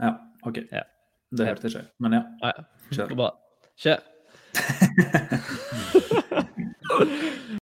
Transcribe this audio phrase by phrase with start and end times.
[0.00, 0.12] Ja,
[0.42, 0.56] OK.
[0.72, 0.82] Ja.
[1.36, 1.84] Det hørte jeg ikke.
[1.98, 2.62] Men ja, Ah, ja.
[2.96, 3.14] kjør.
[3.16, 3.30] Bra.
[3.78, 3.98] Kjør.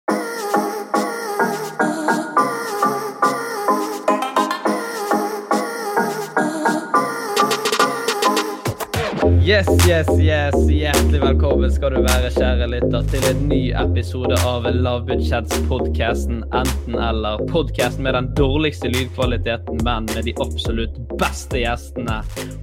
[9.46, 10.56] Yes, yes, yes.
[10.70, 17.44] Hjertelig velkommen skal du være, kjære lytter, til en ny episode av lavbudsjettspodkasten Enten-eller.
[17.52, 22.16] Podkasten med den dårligste lydkvaliteten, men med de absolutt beste gjestene.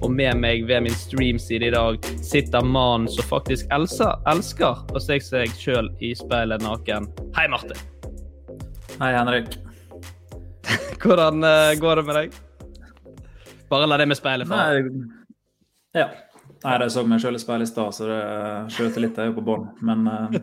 [0.03, 5.03] Og med meg ved min streamside i dag sitter mannen som faktisk elsker, elsker å
[5.05, 7.07] se seg sjøl i speilet naken.
[7.39, 7.79] Hei, Martin.
[8.97, 9.55] Hei, Henrik.
[10.99, 12.37] Hvordan eh, går det med deg?
[13.71, 14.67] Bare la det med speilet fra.
[15.95, 16.11] Ja.
[16.63, 18.21] Nei, jeg så meg sjøl i speilet i stad, så det
[18.75, 19.17] skjøt litt.
[19.19, 19.65] Jeg er på bånn.
[19.83, 20.33] Men uh,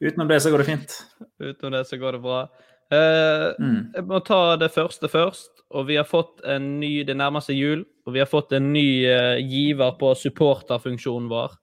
[0.00, 0.98] utenom det så går det fint.
[1.40, 2.42] Utenom det så går det bra.
[2.90, 3.92] Uh, Mm.
[3.94, 5.50] Jeg må ta det første først.
[5.70, 8.72] Og vi har fått en ny Det nærmer seg jul, og vi har fått en
[8.72, 11.54] ny uh, giver på supporterfunksjonen vår.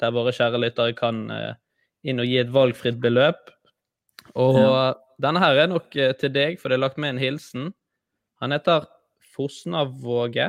[0.00, 1.50] Der våre kjære lyttere kan eh,
[2.08, 3.50] inn og gi et valgfritt beløp.
[4.34, 4.94] Og Ja.
[5.20, 7.66] denne her er nok eh, til deg, for det er lagt med en hilsen.
[8.40, 8.86] Han heter
[9.34, 10.46] Fosnavåge.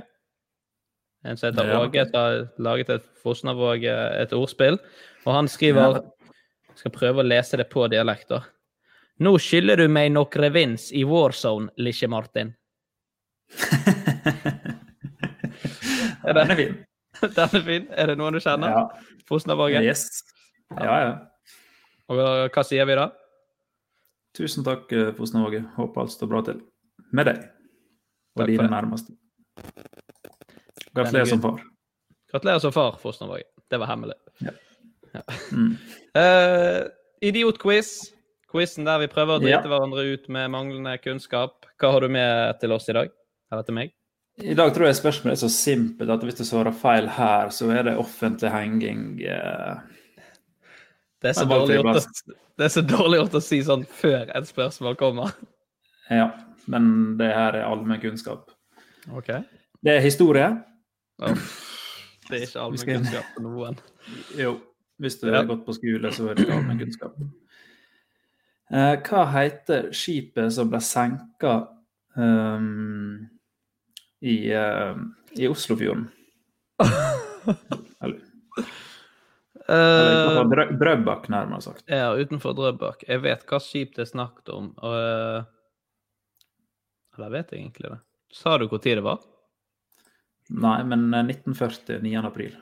[1.24, 4.80] En som heter Åge, som har laget et Fosnavåg, et ordspill.
[5.26, 6.02] Og han skriver
[6.76, 8.48] skal prøve å lese det på dialekter.
[9.22, 12.56] Nå skylder du meg nokre vins i Warzone, lille Martin.
[16.22, 16.76] Er Den er fin.
[17.36, 17.88] den er fin.
[17.92, 18.70] Er det noen du kjenner?
[18.70, 19.16] Ja.
[19.30, 19.84] Fosnavågen?
[19.84, 20.24] Yes.
[20.78, 21.14] Ja, ja.
[22.12, 22.20] Og
[22.54, 23.08] hva sier vi da?
[24.38, 25.64] Tusen takk, eh, Fosnavåge.
[25.76, 26.62] Håper alt står bra til
[27.12, 27.42] med deg
[28.38, 28.72] og dine det.
[28.72, 29.18] nærmeste.
[30.96, 31.62] Gratulerer er som far.
[32.32, 33.48] Gratulerer som far, Fosnavågen.
[33.72, 34.18] Det var hemmelig.
[35.52, 35.78] Mm.
[36.18, 36.88] Uh,
[37.28, 38.12] Idiotquiz.
[38.52, 39.70] Quizen der vi prøver å drite Ja.
[39.72, 41.66] hverandre ut med manglende kunnskap.
[41.80, 43.12] Hva har du med til oss i dag?
[43.52, 43.94] Eller til meg?
[44.42, 47.70] I dag tror jeg spørsmålet er så simpelt at hvis du svarer feil her, så
[47.72, 49.22] er det offentlig henging.
[49.24, 49.80] Uh...
[51.22, 51.94] Det er valgfri å,
[52.58, 55.36] det er så dårlig gjort å si sånn før et spørsmål kommer.
[56.10, 56.32] Ja,
[56.72, 58.50] men det her er allmennkunnskap.
[59.14, 59.30] OK.
[59.82, 60.50] Det er historie.
[61.22, 63.78] Det er ikke allmennkunnskap for noen.
[64.40, 64.56] Jo,
[65.02, 67.18] hvis du har gått på skole, så er det allmennkunnskap.
[68.72, 71.56] Eh, hva heter skipet som ble senka
[72.16, 73.18] um,
[74.24, 74.96] i, uh,
[75.36, 76.06] i Oslofjorden?
[78.02, 78.20] Eller,
[79.68, 81.84] eller Drø- Drøbak, nærmere sagt.
[81.92, 83.04] ja, utenfor Drøbak.
[83.08, 84.72] Jeg vet hva skip det er snakket om.
[84.80, 85.44] Og, eh,
[87.16, 88.00] eller jeg vet egentlig det.
[88.32, 89.20] Sa du tid det var?
[90.52, 92.26] Nei, men eh, 1940, 9.
[92.28, 92.56] april.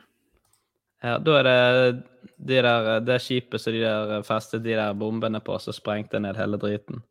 [1.03, 2.03] Ja, Da er det
[2.37, 6.35] de der, det skipet som de der festet de der bombene på, som sprengte ned
[6.37, 7.01] hele driten.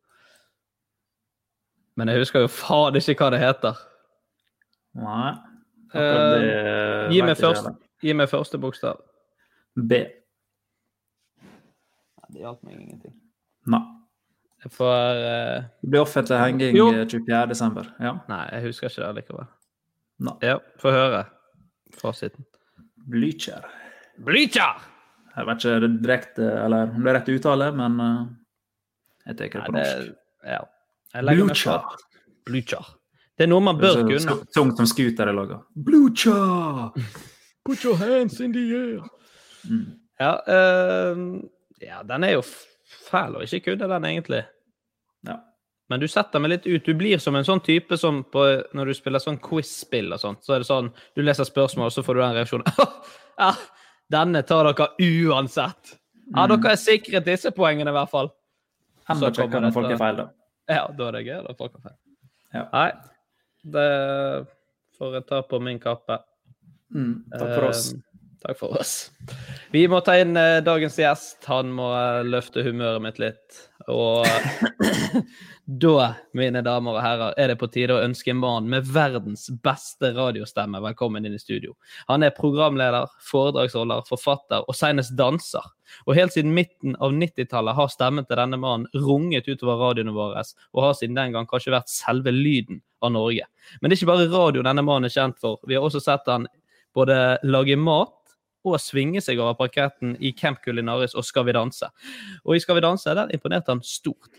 [1.97, 3.81] Men jeg husker jo faen ikke hva det heter.
[4.99, 5.33] Nei.
[5.95, 7.69] Eh, akkurat Gi meg, først,
[8.05, 9.01] gi meg første bokstav.
[9.75, 10.03] B.
[12.29, 13.15] Det hjalp meg ingenting.
[13.73, 13.81] Nei.
[14.65, 16.89] Jeg får eh, Det blir offentlig henging Jo.
[16.93, 17.47] eh, 24.
[17.49, 17.89] desember.
[18.03, 18.17] Ja.
[18.29, 19.47] Nei, jeg husker ikke det likevel.
[20.19, 20.35] Nei.
[20.43, 21.27] Ja, få høre
[21.99, 22.45] fasiten.
[23.09, 23.65] Blücher.
[24.27, 24.83] Blücher!
[25.37, 28.23] Jeg vet ikke det direkte, eller om det er rett uttale, men uh,
[29.29, 30.15] jeg tar det på norsk.
[30.45, 30.63] ja.
[31.23, 31.99] Blücher.
[32.49, 32.95] Blücher.
[33.39, 34.39] Det er noe man bør kunne.
[34.55, 35.61] Tungt som scooter er laga.
[35.75, 36.91] Blücher!
[37.65, 39.07] Put your hands in the air.
[39.69, 39.87] Mm.
[40.19, 41.23] Ja, uh,
[41.85, 42.43] ja, den er jo
[43.09, 44.43] fæl å ikke kunne den, egentlig.
[45.89, 46.85] Men du setter meg litt ut.
[46.85, 48.43] Du blir som en sånn type som på,
[48.77, 50.43] når du spiller sånn quiz-spill og sånt.
[50.45, 52.91] Så er det sånn, du leser spørsmål, og så får du den reaksjonen.
[53.45, 53.53] ja,
[54.13, 55.95] denne tar dere uansett.
[56.35, 56.61] Ja, Mm.
[56.61, 58.29] dere er sikret disse poengene, i hvert fall.
[59.09, 60.27] Enda Så kommer kjekkere når folk er feil, da.
[60.69, 61.39] Ja, da er det gøy.
[61.47, 61.97] Da folk har feil.
[62.53, 62.65] Ja.
[62.75, 62.91] Nei,
[63.65, 63.87] det
[64.99, 66.19] får jeg ta på min kappe.
[66.95, 67.15] Mm.
[67.33, 67.83] Takk for oss.
[67.95, 68.03] Eh,
[68.45, 68.93] takk for oss.
[69.73, 71.41] Vi må ta inn eh, dagens gjest.
[71.49, 73.63] Han må eh, løfte humøret mitt litt.
[73.89, 74.27] Og
[75.85, 79.47] da, mine damer og herrer, er det på tide å ønske en mann med verdens
[79.65, 81.75] beste radiostemme velkommen inn i studio.
[82.11, 85.65] Han er programleder, foredragsholder, forfatter og senest danser.
[86.05, 90.45] Og helt siden midten av 90-tallet har stemmen til denne mannen runget utover radioene våre,
[90.77, 93.49] og har siden den gang kanskje vært selve lyden av Norge.
[93.81, 95.63] Men det er ikke bare radio denne mannen er kjent for.
[95.69, 96.49] Vi har også sett han
[96.97, 98.18] både lage mat
[98.75, 101.91] og svinge seg over parketten i Camp Culinaris og Skal vi danse.
[102.45, 104.31] Og i Skal vi danse der imponerte han stort.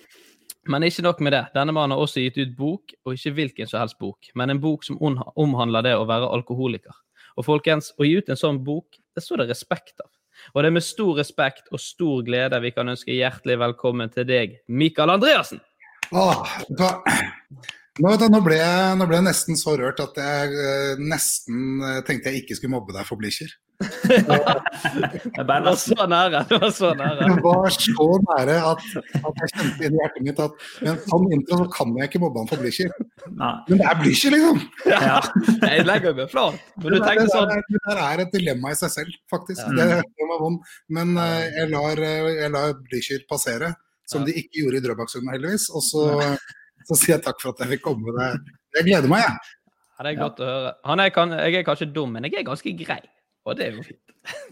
[0.69, 1.43] Men ikke nok med det.
[1.55, 4.61] Denne mannen har også gitt ut bok, og ikke hvilken som helst bok, men en
[4.61, 6.93] bok som omhandler det å være alkoholiker.
[7.39, 10.11] Og folkens, å gi ut en sånn bok, det står det respekt av.
[10.53, 14.27] Og det er med stor respekt og stor glede vi kan ønske hjertelig velkommen til
[14.27, 15.63] deg, Mikael Andreassen.
[16.11, 16.45] Åh?
[17.99, 21.81] Nå, du, nå, ble jeg, nå ble jeg nesten så rørt at jeg eh, nesten
[21.83, 23.51] eh, tenkte jeg ikke skulle mobbe deg for Blitcher.
[23.79, 26.41] Det var så nære.
[26.49, 27.27] Det var så nære.
[27.29, 28.85] Det var så nære at,
[29.19, 32.09] at jeg kjente inn i hjertet mitt at med en sånn intro så kan jeg
[32.11, 32.91] ikke mobbe han for Blitcher.
[33.29, 34.61] Men det er Blitcher, liksom!
[34.89, 35.19] Ja.
[35.63, 36.59] Jeg legger meg flat.
[36.83, 39.19] Men Det der- tenker det sånn der- det der er et dilemma i seg selv,
[39.31, 39.63] faktisk.
[39.79, 40.01] Ja.
[40.99, 43.73] Men eh, jeg lar, jeg lar Blitcher passere,
[44.09, 45.69] som de ikke gjorde i Drøbaksundet, heldigvis.
[45.75, 46.05] Og så,
[46.89, 48.13] så sier jeg takk for at jeg fikk komme.
[48.17, 48.57] Det.
[48.79, 49.55] Jeg gleder meg, jeg.
[49.99, 50.75] Ja, det er godt å høre.
[50.89, 53.01] Han er, kan, jeg er kanskje dum, men jeg er ganske grei.
[53.47, 54.01] Og det er jo fint.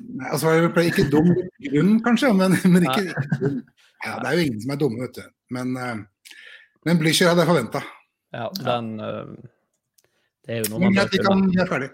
[0.02, 3.60] Nei, altså, jeg ble ikke dum i grunn, kanskje, men, men ikke, ikke dum.
[4.06, 5.30] Ja, det er jo ingen som er dumme, vet du.
[5.58, 6.34] Men, eh,
[6.88, 7.82] men Blücher hadde jeg forventa.
[8.36, 9.32] Ja, den øh,
[10.46, 11.90] Det er jo noe man bør kan, vi er ferdig.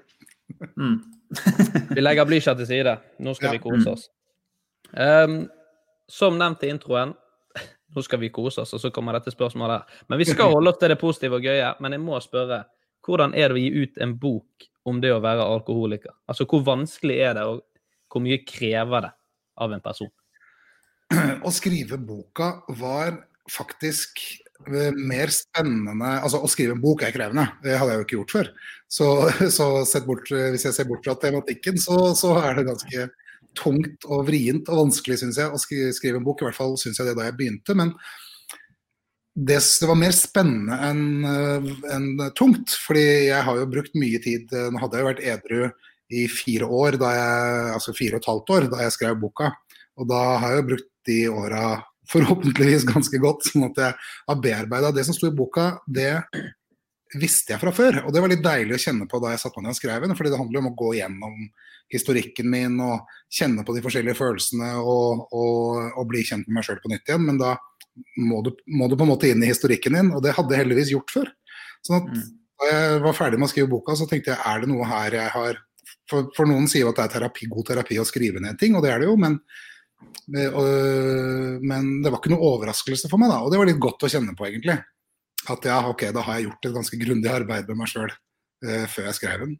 [0.77, 0.97] Mm.
[1.95, 2.97] Vi legger Blücher til side.
[3.23, 3.51] Nå skal Ja.
[3.55, 4.03] vi kose oss.
[4.93, 5.47] Um,
[6.09, 7.15] som nevnt i introen,
[7.95, 10.03] nå skal vi kose oss, og så kommer dette spørsmålet her.
[10.11, 11.73] Men vi skal holde oss til det positive og gøye.
[11.83, 12.63] Men jeg må spørre,
[13.05, 16.15] hvordan er det å gi ut en bok om det å være alkoholiker?
[16.29, 17.63] Altså, hvor vanskelig er det, og
[18.11, 19.13] hvor mye krever det
[19.63, 20.11] av en person?
[21.13, 23.17] Å skrive boka var
[23.51, 24.21] faktisk
[24.69, 27.47] eh, mer spennende Altså, å skrive en bok er krevende.
[27.63, 28.53] Det hadde jeg jo ikke gjort før.
[28.87, 29.09] Så,
[29.57, 33.09] så bort, hvis jeg ser bort fra tematikken, så, så er det ganske
[33.57, 36.41] tungt og vrient og vanskelig, syns jeg, å skrive en bok.
[36.41, 37.75] I hvert fall syns jeg det da jeg begynte.
[37.77, 37.93] Men
[39.33, 41.05] det, det var mer spennende enn
[41.93, 42.75] en tungt.
[42.85, 45.63] Fordi jeg har jo brukt mye tid eh, Nå hadde jeg jo vært edru
[46.13, 49.49] i fire år, jeg, altså fire og et halvt år, da jeg skrev boka.
[49.97, 51.63] Og da har jeg jo brukt de åra
[52.11, 53.95] forhåpentligvis ganske godt, sånn at jeg
[54.27, 55.71] har bearbeida det som sto i boka.
[55.87, 56.11] Det
[57.19, 59.59] visste jeg fra før, og det var litt deilig å kjenne på da jeg satte
[59.59, 60.15] meg ned og skrev den.
[60.17, 61.41] fordi det handler om å gå gjennom
[61.93, 66.67] historikken min og kjenne på de forskjellige følelsene og, og, og bli kjent med meg
[66.67, 67.25] sjøl på nytt igjen.
[67.27, 67.55] Men da
[68.17, 70.63] må du, må du på en måte inn i historikken din, og det hadde jeg
[70.63, 71.29] heldigvis gjort før.
[71.85, 72.23] Sånn at Mm.
[72.61, 75.19] da jeg var ferdig med å skrive boka, så tenkte jeg er det noe her
[75.19, 75.61] jeg har
[76.07, 78.75] For, for noen sier jo at det er terapi, god terapi å skrive ned ting,
[78.75, 79.37] og det er det jo, men
[80.27, 83.41] men det var ikke noe overraskelse for meg, da.
[83.43, 84.77] Og det var litt godt å kjenne på, egentlig.
[85.51, 88.85] At ja, ok, da har jeg gjort et ganske grundig arbeid med meg sjøl eh,
[88.91, 89.57] før jeg skrev den.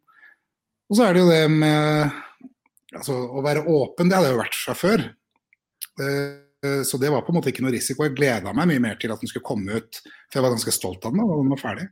[0.88, 2.16] Og så er det jo det med
[2.94, 5.04] altså, å være åpen, det hadde jeg jo vært fra før.
[6.00, 8.06] Eh, så det var på en måte ikke noe risiko.
[8.06, 10.00] Jeg gleda meg mye mer til at den skulle komme ut,
[10.30, 11.86] for jeg var ganske stolt av den da den var ferdig.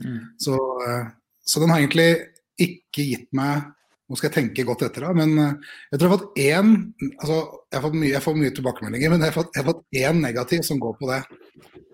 [0.00, 0.20] Mm.
[0.40, 1.10] Så, eh,
[1.42, 2.10] så den har egentlig
[2.60, 3.68] ikke gitt meg
[4.10, 6.70] Nå skal jeg tenke godt etter, da, men eh, jeg tror jeg har fått én
[7.20, 7.36] altså,
[7.70, 9.98] jeg, har fått mye, jeg får mye tilbakemeldinger, men jeg har fått, jeg har fått
[10.00, 11.20] én negativ som går på det.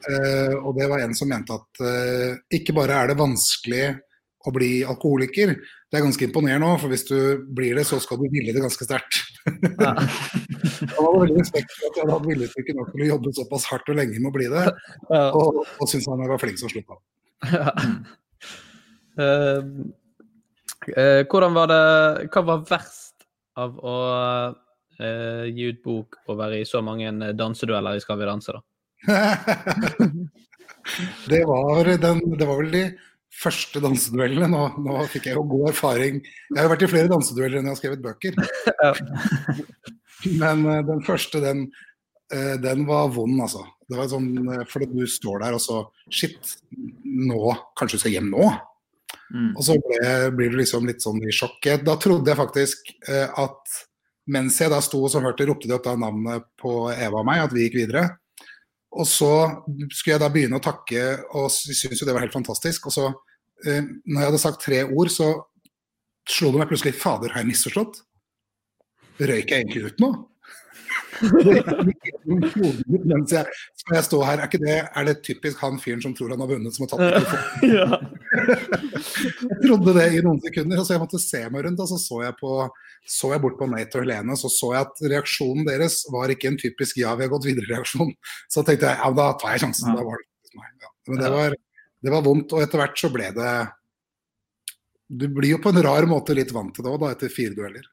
[0.07, 3.87] Eh, og det var en som mente at eh, ikke bare er det vanskelig
[4.47, 5.57] å bli alkoholiker,
[5.91, 7.17] det er ganske imponerende òg, for hvis du
[7.57, 9.19] blir det, så skal du ville det ganske sterkt.
[9.47, 13.67] Han hadde veldig respekt for at jeg hadde hatt viljestyrke nok til å jobbe såpass
[13.73, 14.65] hardt og lenge med å bli det,
[15.11, 16.99] og, og syntes han jeg var flink som slutta.
[17.51, 17.75] Ja.
[19.17, 19.87] Uh,
[20.93, 21.85] uh, hvordan var det
[22.35, 23.25] Hva var verst
[23.57, 23.97] av å
[24.53, 28.61] uh, gi ut bok og være i så mange dansedueller i Skal vi danse, da?
[31.31, 32.85] det, var den, det var vel de
[33.37, 34.49] første danseduellene.
[34.53, 36.15] Nå, nå fikk jeg jo god erfaring.
[36.25, 38.33] Jeg har jo vært i flere dansedueller enn jeg har skrevet bøker.
[40.43, 41.67] Men eh, den første, den,
[42.33, 43.63] eh, den var vond, altså.
[43.87, 44.31] Det var sånn,
[44.65, 45.77] for fordi du står der og så
[46.11, 46.57] Shit,
[47.07, 48.49] nå Kanskje du skal hjem nå?
[49.31, 49.53] Mm.
[49.53, 51.69] Og så ble, blir du liksom litt sånn i sjokk.
[51.87, 53.77] Da trodde jeg faktisk eh, at
[54.33, 57.29] mens jeg da sto og så hørte, ropte de opp da navnet på Eva og
[57.29, 58.09] meg, at vi gikk videre.
[58.97, 59.31] Og så
[59.93, 61.03] skulle jeg da begynne å takke,
[61.37, 62.89] og syntes jo det var helt fantastisk.
[62.89, 63.11] Og så,
[63.67, 65.29] eh, når jeg hadde sagt tre ord, så
[66.27, 68.01] slo det meg plutselig Fader, har jeg misforstått?
[69.21, 70.11] Røyk jeg egentlig ut nå?
[73.07, 73.45] Mens jeg,
[73.81, 76.51] skal jeg stå her, er, det, er det typisk han fyren som tror han har
[76.51, 77.03] vunnet, som har tatt
[77.77, 78.01] ja.
[79.47, 81.83] Jeg trodde det i noen sekunder, så jeg måtte se meg rundt.
[81.83, 82.53] Og så så jeg, på,
[83.19, 86.53] så jeg bort på Nate og Helene, så så jeg at reaksjonen deres var ikke
[86.53, 88.13] en typisk 'ja, vi har gått videre'-reaksjon.
[88.53, 89.97] Så tenkte jeg ja, da tar jeg sjansen.
[89.97, 90.71] Da var det meg.
[90.83, 90.93] Ja.
[91.11, 91.59] Men det var,
[92.03, 93.57] det var vondt, og etter hvert så ble det
[95.07, 97.55] Du blir jo på en rar måte litt vant til det òg, da, etter fire
[97.55, 97.85] dueller.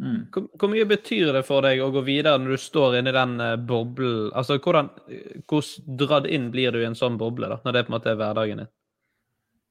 [0.00, 0.20] Mm.
[0.32, 3.34] Hvor, hvor mye betyr det for deg å gå videre når du står inni den
[3.42, 4.30] uh, boblen?
[4.32, 4.88] Altså, hvordan,
[5.50, 8.12] hvordan dratt inn blir du i en sånn boble, da, når det på en måte
[8.14, 8.70] er hverdagen din?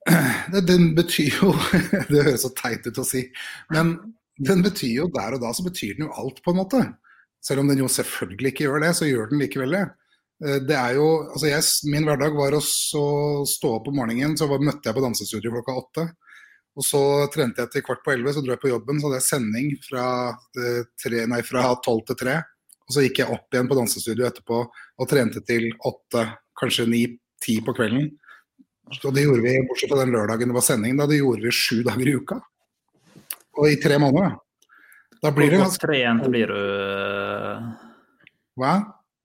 [0.53, 1.51] Det, den betyr jo
[2.11, 3.25] Det høres så teit ut å si,
[3.73, 3.97] men
[4.39, 6.83] den betyr jo der og da så betyr den jo alt, på en måte.
[7.43, 9.83] Selv om den jo selvfølgelig ikke gjør det, så gjør den likevel det.
[10.45, 14.47] Eh, Det er jo, altså jeg, Min hverdag var å stå opp om morgenen, så
[14.47, 16.07] møtte jeg på dansestudio klokka åtte.
[16.79, 17.01] Og så
[17.33, 19.01] trente jeg til kvart på elleve, så dro jeg på jobben.
[19.01, 20.05] Så hadde jeg sending fra,
[20.63, 22.37] eh, tre, nei, fra tolv til tre.
[22.87, 26.23] Og så gikk jeg opp igjen på dansestudio etterpå og trente til åtte,
[26.57, 28.07] kanskje ni-ti på kvelden.
[28.89, 31.51] Og det gjorde vi, bortsett fra den lørdagen det var sending, da det gjorde vi
[31.53, 32.39] sju dager i uka.
[33.59, 34.39] Og i tre måneder.
[35.21, 36.61] Da blir det Hvor godt trent blir du?
[38.57, 38.73] Hva?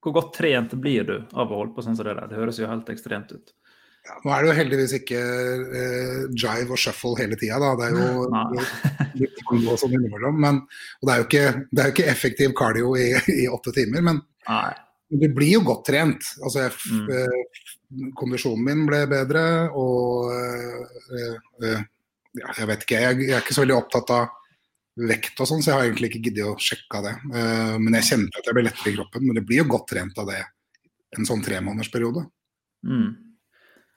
[0.02, 2.26] Hvor godt trent blir du av å holde på sånn som det der?
[2.28, 3.54] Det høres jo helt ekstremt ut.
[4.04, 5.20] Ja, nå er det jo heldigvis ikke
[5.80, 7.70] eh, jive og shuffle hele tida, da.
[7.80, 8.26] Det er jo
[9.22, 10.36] litt tango sånn innimellom.
[10.44, 10.58] Men,
[11.00, 13.06] og det er, jo ikke, det er jo ikke effektiv cardio i,
[13.44, 14.74] i åtte timer, men Nei.
[15.08, 16.30] du blir jo godt trent.
[16.44, 17.08] Altså, jeg, Mm.
[17.16, 19.42] eh, kondisjonen min ble bedre,
[19.78, 21.34] og eh,
[21.64, 21.82] eh,
[22.34, 24.24] ja, jeg vet ikke, jeg, jeg er ikke så veldig opptatt av
[25.08, 27.12] vekt og sånn, så jeg har egentlig ikke giddet å sjekke det.
[27.40, 29.24] Eh, men jeg kjente at jeg ble lettere i kroppen.
[29.26, 30.42] Men det blir jo godt trent av det
[31.16, 32.26] en sånn tremånedersperiode.
[32.84, 33.08] Mm.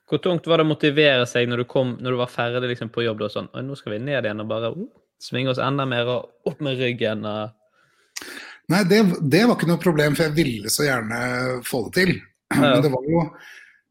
[0.07, 2.91] Hvor tungt var det å motivere seg når du, kom, når du var ferdig liksom,
[2.93, 3.25] på jobb?
[3.27, 4.87] og sånn, «Oi, nå skal vi ned igjen og bare uh,
[5.19, 7.25] svinge oss enda mer og opp med ryggen.
[7.27, 8.25] Og...
[8.71, 11.21] Nei, det, det var ikke noe problem, for jeg ville så gjerne
[11.67, 12.17] få det til.
[12.47, 12.61] Ja.
[12.63, 13.21] Men det var jo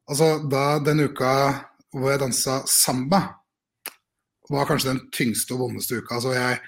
[0.07, 1.31] Altså, da den uka
[1.91, 3.19] hvor jeg dansa samba,
[4.49, 6.19] var kanskje den tyngste og vondeste uka.
[6.19, 6.61] Altså, jeg,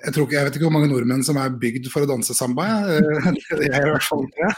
[0.00, 2.34] jeg, tror ikke, jeg vet ikke hvor mange nordmenn som er bygd for å danse
[2.34, 2.66] samba.
[2.90, 3.36] Jeg,
[3.68, 4.50] jeg i hvert fall ikke.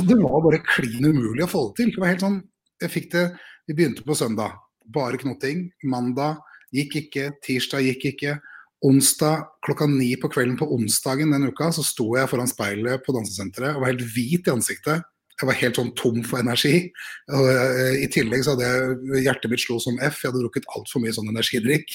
[0.00, 1.94] Og det var bare klin umulig å få det til.
[1.94, 2.40] Det var helt sånn,
[2.82, 3.24] jeg fikk det,
[3.66, 4.56] Vi begynte på søndag,
[4.90, 5.68] bare knotting.
[5.86, 6.40] Mandag
[6.74, 8.34] gikk ikke, tirsdag gikk ikke.
[8.82, 13.14] Onsdag klokka ni på kvelden på onsdagen den uka så sto jeg foran speilet på
[13.14, 15.04] dansesenteret og var helt hvit i ansiktet.
[15.38, 16.90] Jeg var helt sånn tom for energi.
[17.30, 20.18] Og, eh, I tillegg så hadde jeg hjertet mitt slo som F.
[20.24, 21.94] Jeg hadde drukket altfor mye sånn energidrikk.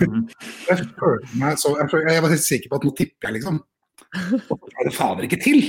[0.68, 3.58] Jeg følte meg så Jeg, jeg var helt sikker på at nå tipper jeg, liksom.
[4.50, 5.60] Og så er det fader ikke til!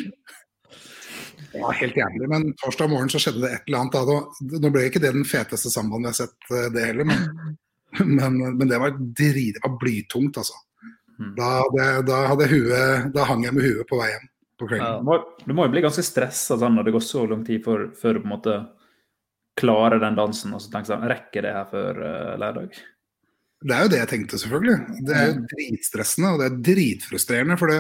[1.56, 2.30] Det var helt jævlig.
[2.30, 3.98] Men torsdag morgen så skjedde det et eller annet.
[4.12, 4.60] Da.
[4.60, 7.08] Nå ble ikke det den feteste sambandet jeg har sett, eh, det heller.
[7.08, 7.58] Men,
[8.20, 10.60] men, men det var drit, det var blytungt, altså.
[11.16, 11.32] Mm.
[11.38, 12.22] Da, det, da,
[12.52, 15.00] huet, da hang jeg med huet på vei hjem på kvelden.
[15.00, 17.64] Du må, du må jo bli ganske stressa sånn, når det går så lang tid
[17.64, 18.58] før, før du på en måte
[19.60, 22.76] klarer den dansen og så tenker sånn Rekker det her før uh, lørdag?
[23.66, 24.98] Det er jo det jeg tenkte, selvfølgelig.
[25.08, 27.56] Det er jo dritstressende og det er dritfrustrerende.
[27.60, 27.80] For det,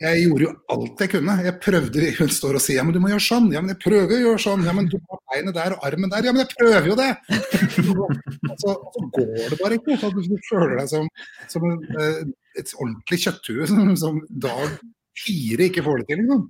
[0.00, 1.36] jeg gjorde jo alt jeg kunne.
[1.44, 3.50] Jeg prøvde, Hun står og sier ja, men du må gjøre sånn.
[3.54, 4.64] Ja, men jeg prøver å gjøre sånn.
[4.66, 6.28] Ja, men du har beinet der og armen der.
[6.28, 7.10] Ja, men jeg prøver jo det!
[8.54, 9.96] Og så, og så går det bare ikke.
[9.98, 11.06] Så du føler deg som,
[11.50, 12.18] som en, eh,
[12.60, 14.76] et ordentlig kjøtthue som, som dag
[15.18, 16.20] fire ikke får det til.
[16.22, 16.44] Liksom.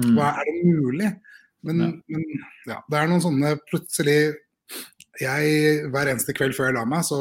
[0.00, 0.14] Mm.
[0.16, 1.10] Hva er det mulig?
[1.66, 2.24] Men, men
[2.70, 4.20] ja, det er noen sånne plutselig
[5.20, 7.18] jeg, Hver eneste kveld før jeg la meg, så,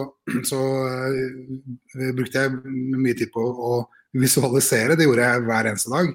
[0.47, 3.81] så uh, brukte jeg mye tid på å
[4.17, 4.97] visualisere.
[4.97, 6.11] Det gjorde jeg hver eneste dag.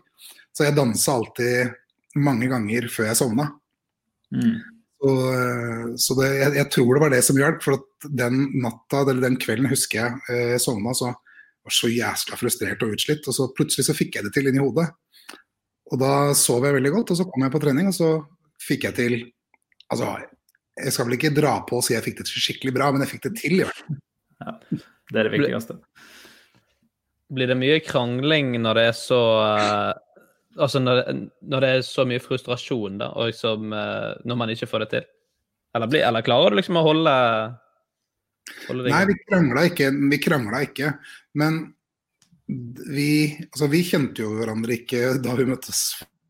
[0.54, 1.74] Så jeg dansa alltid
[2.24, 3.48] mange ganger før jeg sovna.
[4.34, 4.56] Mm.
[5.04, 7.62] Så, øh, så det, jeg, jeg tror det var det som hjalp.
[7.64, 11.12] For at den natta, eller den kvelden husker jeg øh, jeg sovna, så
[11.64, 13.26] var så jæskla frustrert og utslitt.
[13.28, 14.88] Og så plutselig så fikk jeg det til inni hodet.
[15.92, 18.10] Og da sov jeg veldig godt, og så kom jeg på trening, og så
[18.62, 19.16] fikk jeg til
[19.92, 20.06] Altså,
[20.80, 23.04] jeg skal vel ikke dra på og si jeg fikk det til skikkelig bra, men
[23.04, 23.98] jeg fikk det til i hvert fall.
[25.12, 25.76] Det er det viktigste.
[27.32, 29.92] Blir det mye krangling når det er så eh,
[30.54, 31.12] Altså når det,
[31.50, 34.90] når det er så mye frustrasjon, da, og liksom eh, når man ikke får det
[34.92, 35.06] til?
[35.74, 37.14] Eller, blir, eller klarer du liksom å holde,
[38.68, 40.92] holde det Nei, vi krangla ikke, vi krangla ikke.
[41.42, 41.58] Men
[42.46, 43.08] vi,
[43.48, 45.82] altså, vi kjente jo hverandre ikke da vi møttes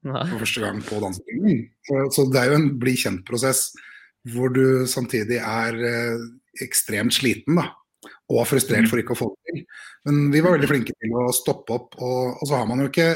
[0.04, 1.66] for første gang på dansingen.
[1.84, 3.66] Så, så det er jo en bli kjent-prosess
[4.32, 6.26] hvor du samtidig er eh,
[6.64, 7.68] ekstremt sliten da,
[8.32, 9.62] og frustrert for ikke å få det til.
[10.08, 12.90] Men vi var veldig flinke til å stoppe opp, og, og så har man jo
[12.92, 13.12] ikke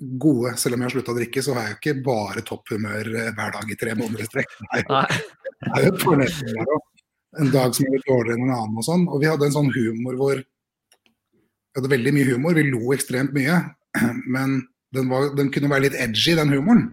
[0.00, 2.70] gode Selv om jeg har slutta å drikke, så har jeg jo ikke bare topp
[2.72, 4.54] humør eh, hver dag i tre måneder i strekk.
[4.62, 5.18] Det er jo- Nei.
[5.60, 7.04] det er jo et fornedring der også.
[7.42, 9.04] En dag som er litt dårligere enn en annen og sånn.
[9.12, 13.36] Og vi hadde en sånn humor hvor Vi hadde veldig mye humor, vi lo ekstremt
[13.36, 13.58] mye.
[14.34, 14.56] Men
[14.96, 16.88] den, var, den kunne være litt edgy, den humoren.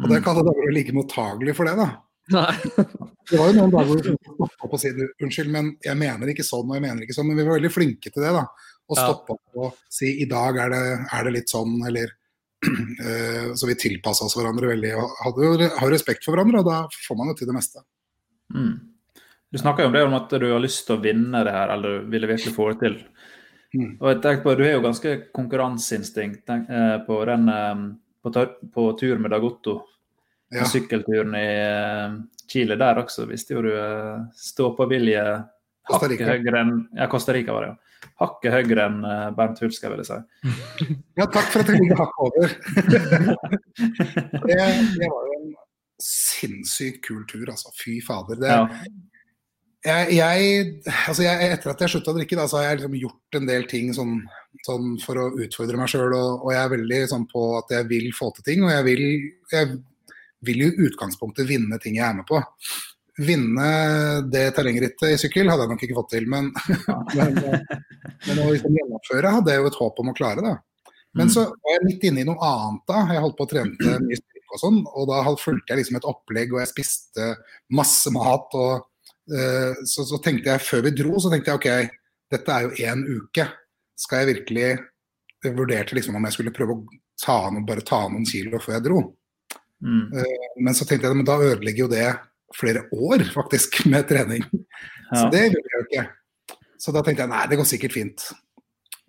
[0.00, 1.90] Og det alle dager du er like mottagelig for det, da.
[2.30, 2.54] Nei.
[3.30, 6.30] Det var jo noen dager hvor vi stoppa opp og si unnskyld, men jeg mener
[6.32, 7.28] ikke sånn og jeg mener ikke sånn.
[7.30, 8.46] Men vi var veldig flinke til det, da.
[8.82, 10.82] Å stoppe opp og si i dag er det,
[11.16, 12.10] er det litt sånn, eller
[12.66, 16.68] uh, Så vi tilpassa oss hverandre veldig og hadde jo har respekt for hverandre, og
[16.68, 17.84] da får man jo til det meste.
[18.52, 18.74] Mm.
[19.52, 21.74] Du snakker jo om det om at du har lyst til å vinne det her,
[21.74, 22.98] eller du ville virkelig få det til.
[23.72, 23.90] Mm.
[24.00, 27.82] Og jeg tenker på, Du har jo ganske konkurranseinstinkt eh, på, den, eh,
[28.24, 28.32] på,
[28.74, 29.78] på tur med Dagotto.
[30.52, 30.66] Ja.
[30.68, 32.16] Sykkelturen i eh,
[32.52, 35.22] Chile der også viste jo du eh, stå-på-vilje
[35.88, 38.08] hakket høyere enn ja, Costa Rica var det, ja.
[38.22, 40.96] Hakket høyere enn eh, Bernt Hulsker, vil jeg si.
[41.18, 42.52] Ja, takk for at jeg ligger hakket over.
[44.48, 44.58] det,
[44.98, 45.48] det var jo en
[46.02, 47.72] sinnssykt kul tur, altså.
[47.78, 48.40] Fy fader.
[48.42, 48.66] Det, Ja.
[49.86, 50.66] jeg, jeg,
[51.08, 53.48] altså jeg, etter at jeg slutta å drikke, da, så har jeg liksom gjort en
[53.48, 54.18] del ting sånn,
[54.66, 56.12] sånn for å utfordre meg sjøl.
[56.18, 58.66] Og, og jeg er veldig sånn på at jeg vil få til ting.
[58.66, 59.04] Og jeg vil,
[59.54, 59.78] jeg
[60.46, 62.40] vil jo i utgangspunktet vinne ting jeg er med på.
[63.22, 63.68] Vinne
[64.32, 66.50] det terrengrittet i sykkel hadde jeg nok ikke fått til, men,
[67.18, 67.40] men,
[68.26, 70.44] men å liksom gjennomføre hadde jeg jo et håp om å klare.
[70.44, 70.54] da.
[71.18, 73.02] Men så var jeg litt inne i noe annet da.
[73.12, 76.08] Jeg holdt på å trene mye styrke og sånn, og da fulgte jeg liksom et
[76.08, 77.28] opplegg, og jeg spiste
[77.76, 78.56] masse mat.
[78.56, 81.98] og eh, så, så tenkte jeg, før vi dro, så tenkte jeg ok,
[82.32, 83.48] dette er jo én uke.
[83.98, 84.70] Skal jeg virkelig
[85.42, 86.82] Jeg vurderte liksom om jeg skulle prøve å
[87.18, 89.00] ta noen, bare ta noen kilo før jeg dro.
[89.82, 90.12] Mm.
[90.62, 92.06] Men så tenkte jeg men da ødelegger jo det
[92.54, 94.44] flere år faktisk med trening.
[95.12, 96.04] Så det gjorde jeg jo ikke.
[96.82, 98.24] Så da tenkte jeg nei, det går sikkert fint.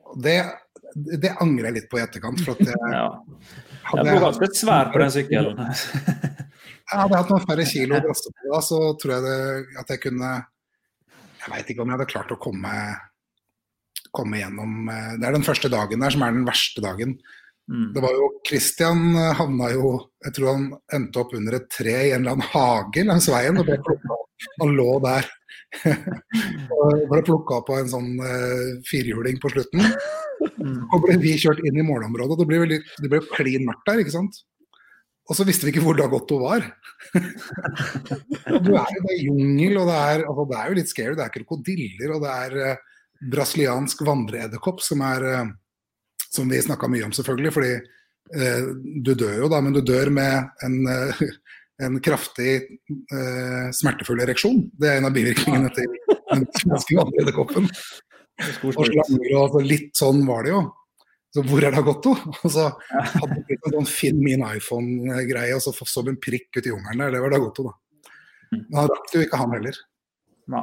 [0.09, 0.35] Og det,
[1.21, 2.41] det angrer jeg litt på i etterkant.
[2.45, 3.05] For at jeg, Ja.
[3.89, 5.61] hadde, Jeg ble ganske svær på den sykkelen.
[6.93, 9.39] hadde jeg hatt noen færre kilo å drasse på da, så tror jeg det,
[9.81, 10.33] at jeg kunne
[11.43, 12.73] Jeg veit ikke om jeg hadde klart å komme,
[14.15, 17.17] komme gjennom eh, Det er den første dagen der som er den verste dagen.
[17.71, 17.93] Mm.
[17.95, 19.93] Det var jo Christian eh, havna jo
[20.25, 23.59] Jeg tror han endte opp under et tre i en eller annen hage langs veien.
[23.59, 24.47] og ble plukket opp.
[24.59, 25.29] Han lå der
[26.75, 29.85] og ble plukka opp av en sånn uh, firhjuling på slutten.
[30.43, 32.37] Og ble vi kjørt inn i målområdet.
[32.39, 34.43] Det ble veldig, det ble klin mørkt der, ikke sant.
[35.31, 36.67] Og så visste vi ikke hvor Dagotto var.
[38.63, 41.15] Du er jo det er jungel, og det er, altså, det er jo litt scary.
[41.17, 42.83] Det er krokodiller, og det er uh,
[43.31, 45.51] brasiliansk vandreedderkopp som er eh,
[46.33, 48.69] Som vi snakka mye om, selvfølgelig, fordi eh,
[49.05, 51.25] du dør jo da, men du dør med en, eh,
[51.85, 54.63] en kraftig eh, smertefull ereksjon.
[54.73, 55.91] Det er en av bivirkningene til
[56.31, 57.69] den svenske vandreedderkoppen.
[58.65, 60.63] Og slanger og litt sånn var det jo.
[61.33, 62.11] Så hvor er Dagotto?
[62.13, 66.59] Og så hadde vi en sånn Finn min iPhone-greie, og så så vi en prikk
[66.59, 67.15] ut i jungelen der.
[67.15, 68.09] Det var Dagotto, da.
[68.53, 69.79] Men han rakk det jo ikke, han heller.
[70.53, 70.61] Ja.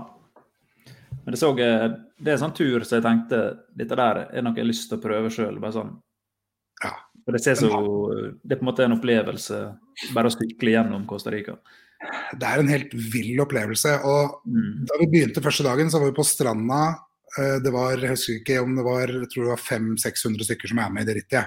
[1.25, 3.41] Men det, så, eh, det er en sånn tur så jeg tenkte
[3.77, 5.59] dette der er noe jeg har lyst til å prøve sjøl.
[5.73, 5.93] Sånn.
[6.85, 6.95] Ja.
[7.27, 7.69] For det, så,
[8.43, 9.59] det er på en måte en opplevelse
[10.17, 11.59] bare å sykle gjennom Costa Rica.
[12.33, 13.99] Det er en helt vill opplevelse.
[14.09, 14.87] Og Mm.
[14.89, 16.81] da vi begynte første dagen, så var vi på stranda.
[17.39, 20.69] Eh, Det var, jeg husker ikke om det var jeg tror det var 500-600 stykker
[20.69, 21.47] som er med i det rittet.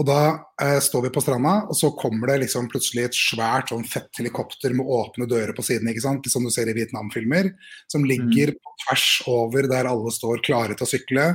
[0.00, 0.20] Og da
[0.62, 4.16] eh, står vi på stranda, og så kommer det liksom plutselig et svært sånn fett
[4.16, 6.28] helikopter med åpne dører på siden, ikke sant?
[6.32, 7.50] som du ser i Vietnam-filmer.
[7.92, 8.56] Som ligger mm.
[8.56, 11.26] på tvers over der alle står klare til å sykle.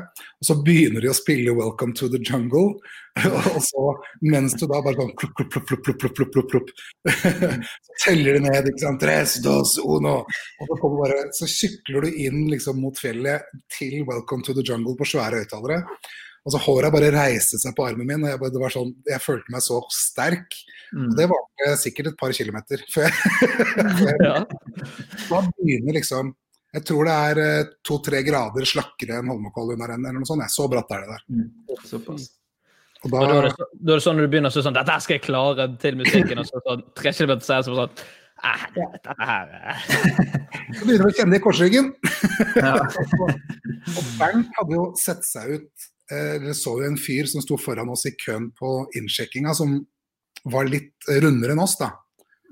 [0.41, 2.80] Og så begynner de å spille 'Welcome to the Jungle'.
[3.56, 3.84] og så
[4.28, 6.73] mens du da bare sånn plupp, plupp, plupp, plupp, plupp, plupp, plupp, plupp.
[7.86, 8.99] så teller de ned, ikke sant.
[9.06, 10.17] Tres, dos, uno.
[10.25, 13.45] Og så, bare, så sykler du inn liksom mot fjellet
[13.78, 15.84] til 'Welcome to the Jungle' på svære høyttalere.
[16.45, 18.91] Og så håra bare reiste seg på armen min, og jeg, bare, det var sånn,
[19.10, 20.53] jeg følte meg så sterk.
[20.93, 21.08] Mm.
[21.10, 23.10] Og det varte sikkert et par kilometer før
[24.05, 24.36] jeg Ja.
[25.29, 26.29] Da begynner liksom
[26.75, 30.43] Jeg tror det er eh, to-tre grader slakkere enn Holmenkollunaren eller noe sånt.
[30.43, 30.51] jeg.
[30.53, 31.23] Så bratt er det der.
[31.31, 31.47] Mm.
[31.88, 32.27] Såpass.
[33.05, 34.63] Og Og da, er da, det, så- da er det sånn når du begynner så
[34.65, 36.43] sånn Dette skal jeg klare til musikken.
[36.43, 38.05] Og så sånn tre kilometer så sånn
[38.45, 39.84] «Eh, Dette her eh».
[40.75, 41.91] så begynner du å kjenne det i korsryggen.
[42.60, 42.73] Ja.
[43.95, 47.57] Og Bernt hadde jo sett seg ut eh, Dere så vi en fyr som sto
[47.61, 49.77] foran oss i køen på innsjekkinga, som
[50.45, 51.91] var litt rundere enn oss, da.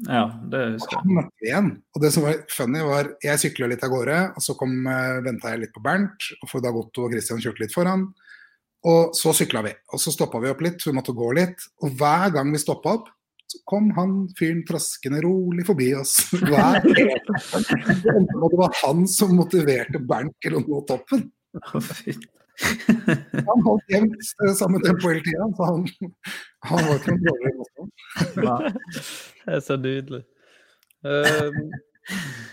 [0.08, 1.04] ja, det husker jeg.
[1.04, 1.72] han møtte vi igjen.
[1.94, 5.22] Og det som var funny, var jeg sykla litt av gårde, og så kom, eh,
[5.26, 8.08] venta jeg litt på Bernt, for Dagotto og Christian kjørte litt foran.
[8.90, 9.72] Og så sykla vi.
[9.96, 11.62] Og så stoppa vi opp litt, vi måtte gå litt.
[11.86, 13.12] Og hver gang vi stoppa opp,
[13.48, 16.16] så kom han fyren traskende rolig forbi oss.
[16.48, 21.28] Hver Og det var han som motiverte Bernt til å nå toppen.
[22.62, 24.20] Han holdt jevnt
[24.58, 25.88] samme tempo hele tida, så han,
[26.70, 27.90] han var ikke noen dårligere motstand.
[29.44, 30.22] Det er så nydelig.
[31.04, 31.74] Um,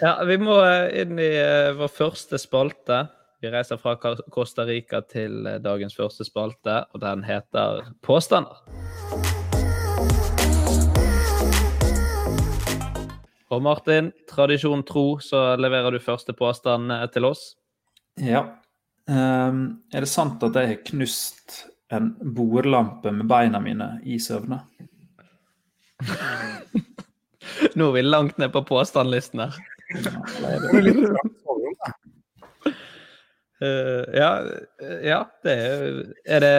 [0.01, 0.57] ja, vi må
[0.97, 3.05] inn i uh, vår første spalte.
[3.41, 3.95] Vi reiser fra
[4.33, 8.65] Costa Rica til uh, dagens første spalte, og den heter Påstander.
[13.51, 17.53] Og Martin, tradisjon tro, så leverer du første påstand uh, til oss.
[18.21, 18.45] Ja.
[19.11, 21.57] Um, er det sant at jeg har knust
[21.91, 24.61] en bordlampe med beina mine i søvne?
[27.75, 29.57] Nå er vi langt ned på påstandlisten her.
[33.61, 34.31] Uh, ja,
[35.05, 35.83] ja, det er,
[36.25, 36.55] er det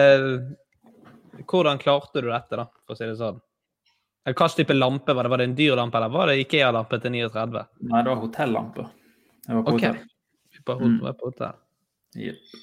[1.48, 3.40] Hvordan klarte du dette, da, for å si det sånn?
[4.22, 5.32] Eller Hva type lampe var det?
[5.32, 7.64] Var det en dyr lampe, eller var det Ikea-lampe til 39?
[7.88, 8.84] Nei, det var hotellampe.
[9.48, 9.80] Jeg var på Ok.
[9.80, 9.98] hotell.
[10.52, 10.98] Vi på, Mm.
[11.02, 11.56] var på hotell.
[12.18, 12.60] Jepp.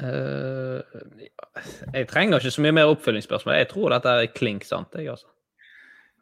[0.00, 0.80] Uh,
[1.92, 3.58] jeg trenger ikke så mye mer oppfølgingsspørsmål.
[3.58, 5.28] Jeg tror dette er klink sant, jeg, altså.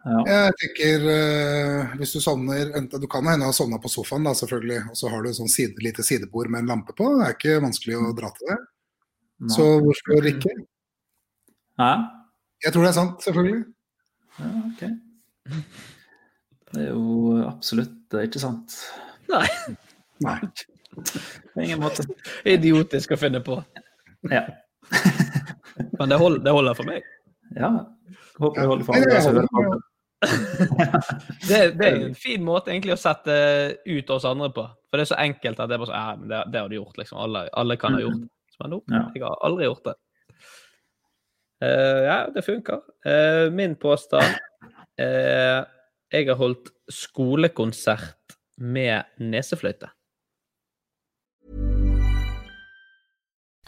[0.08, 0.18] Ja.
[0.30, 2.68] Jeg tenker uh, hvis du sovner
[3.02, 4.80] Du kan hende ha sovna på sofaen, da, selvfølgelig.
[4.92, 7.11] Og så har du sånn side, lite sidebord med en lampe på.
[7.18, 8.58] Det er ikke vanskelig å dra til det.
[9.38, 9.52] Nei.
[9.54, 10.54] Så hvorfor ikke?
[11.78, 11.90] Hæ?
[12.64, 13.61] Jeg tror det er sant, selvfølgelig.
[14.38, 14.80] Ja, ok.
[16.68, 18.74] Det er jo absolutt eh, ikke sant.
[19.30, 19.46] Nei.
[20.26, 20.38] Nei.
[21.54, 22.04] På ingen måte.
[22.48, 23.61] Idiotisk å finne på.
[24.30, 24.44] Ja.
[25.98, 27.06] Men det holder, det holder for meg.
[27.56, 27.70] ja.
[28.38, 29.80] Håper det holder for andre som hører på.
[31.48, 33.34] Det, det er en fin måte egentlig å sette
[33.87, 34.64] ut oss andre på.
[34.90, 36.70] For det er så enkelt at det er bare sånn Ja, men det, det har
[36.72, 37.18] du gjort, liksom.
[37.22, 38.28] Alle, alle kan ha gjort det.
[38.58, 39.02] Men nå, Ja.
[39.14, 39.94] jeg har aldri gjort det.
[41.62, 42.82] Uh, ja, det funker.
[43.06, 44.34] Uh, min påstand
[45.02, 45.61] uh,
[46.14, 49.90] Jeg har holdt skolekonsert med nesefløyte.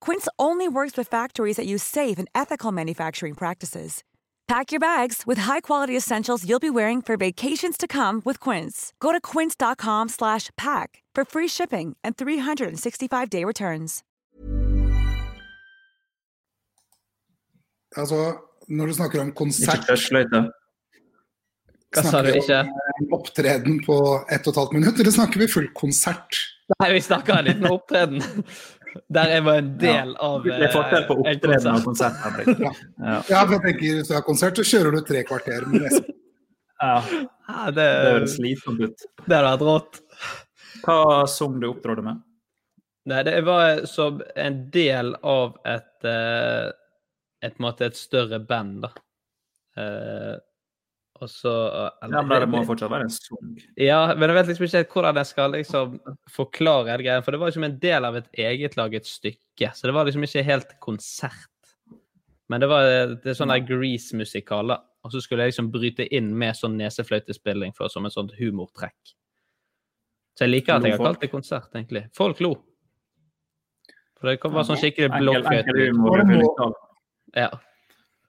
[0.00, 4.02] Quince only works with factories that use safe and ethical manufacturing practices.
[4.48, 8.94] Pack your bags with high-quality essentials you'll be wearing for vacations to come with Quince.
[8.98, 14.02] Go to quince.com slash pack for free shipping and 365-day returns.
[17.96, 18.36] Altså,
[18.68, 19.84] når du snakker om konsert.
[21.88, 22.64] Hva sa du ikke?
[23.12, 23.96] opptreden på
[24.28, 26.40] ett og et halvt minutt, eller snakker vi full konsert?
[26.76, 28.20] Nei, vi snakker en liten opptreden.
[29.08, 32.20] Der jeg var en del av Det er forskjell på eh, opptreden og konsert.
[32.58, 32.72] Ja.
[32.98, 33.16] Ja.
[33.30, 36.14] Ja, for jeg tenker Hvis du har konsert, så kjører du tre kvarter med resten.
[36.78, 36.94] Ja,
[37.48, 39.04] Ja, det, det høres slitsomt ut.
[39.24, 40.00] det hadde vært rått.
[40.84, 42.20] Hva sang du opptrådte med?
[43.08, 46.74] Nei, det var som en del av et et,
[47.42, 48.90] et, måte, et større band, da.
[51.18, 51.52] Eh, og så
[52.02, 53.58] eller- Ja, men Det må fortsatt være en sang.
[53.76, 56.00] Ja, men jeg vet liksom ikke hvordan jeg skal liksom
[56.30, 57.22] forklare hele greia.
[57.24, 60.44] For det var liksom en del av et egetlaget stykke, så det var liksom ikke
[60.44, 61.48] helt konsert.
[62.48, 62.82] Men det var
[63.14, 64.78] det er sånn der Grease-musikal, da.
[65.04, 69.14] Og så skulle jeg liksom bryte inn med sånn nesefløytespilling for, som et sånt humortrekk.
[70.38, 72.08] Så jeg liker at jeg har kalt det konsert, egentlig.
[72.14, 72.54] Folk lo.
[74.20, 76.72] For det var sånn skikkelig blokkfløyte.
[77.36, 77.50] Ja.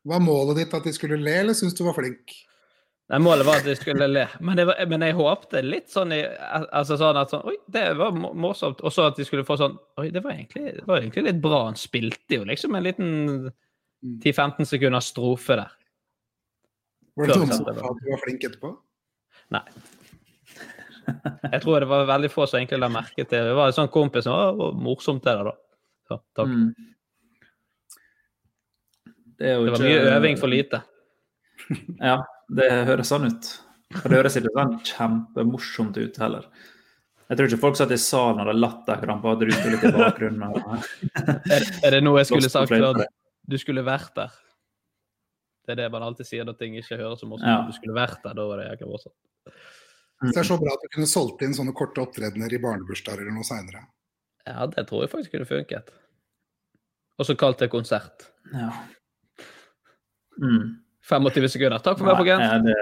[0.06, 2.34] Var målet ditt at de skulle le, eller syns du var flink?
[3.09, 6.11] Nei, målet var at jeg skulle le, men, det var, men jeg håpte litt sånn
[6.13, 6.19] i,
[6.77, 8.83] altså sånn at sånn, Oi, det var morsomt.
[8.85, 11.39] Og så at de skulle få sånn Oi, det var egentlig, det var egentlig litt
[11.41, 11.63] bra.
[11.71, 13.09] Han spilte jo liksom en liten
[14.21, 15.73] 10-15 sekunder strofe der.
[17.17, 18.75] Var det noen som sa at du var flink etterpå?
[19.57, 19.65] Nei.
[21.49, 23.45] Jeg tror det var veldig få som egentlig la merke til det.
[23.49, 25.55] Det var en sånn kompis som Å, morsomt det der, da.
[26.05, 26.53] Så, takk.
[26.53, 26.73] Mm.
[29.39, 30.83] Det, er jo Det var ikke- mye øving for lite.
[31.97, 32.19] Ja,
[32.57, 33.53] det høres sånn ut.
[33.99, 36.49] Og det høres ikke sånn kjempemorsomt ut heller.
[37.29, 40.53] Jeg tror ikke folk satt i salen og hadde latterkrampe og hadde litt i bakgrunnen.
[41.53, 43.03] Er, er det noe jeg skulle sagt før?
[43.49, 44.33] Du skulle vært der.
[45.65, 47.62] Det er det man alltid sier når ting ikke høres som morsomt Ja.
[47.67, 49.17] Du skulle vært der, da var det jækla morsomt.
[50.19, 53.21] Så det er så bra at du kunne solgt inn sånne korte opptredener i barnebursdager
[53.21, 53.85] eller noe seinere.
[54.49, 55.93] Ja, det tror jeg faktisk kunne funket.
[57.19, 58.25] Og så kalt det konsert.
[58.49, 58.71] Ja.
[60.41, 60.79] Mm.
[61.09, 61.81] 25 sekunder.
[61.83, 62.67] Takk for meg, folkens.
[62.67, 62.75] det...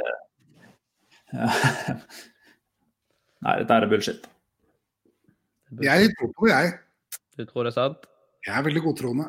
[1.33, 1.47] ja.
[3.47, 4.27] Nei, dette er bullshit.
[5.83, 6.71] Jeg tror på det, jeg.
[7.37, 8.07] Du tror det er sant?
[8.47, 9.27] Jeg er veldig godtroende.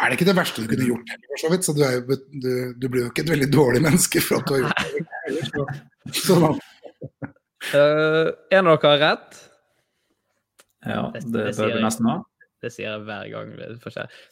[0.00, 1.66] Er det ikke det verste du kunne gjort, heller, for så vidt?
[1.66, 4.48] Så du, er jo, du, du blir jo ikke et veldig dårlig menneske for at
[4.48, 5.76] du har gjort det.
[6.20, 6.54] Så, så
[7.76, 9.34] Uh, en av dere har rett.
[10.88, 12.14] Ja, Det- det, det bør vi nesten ha.
[12.64, 13.50] Det sier jeg hver gang.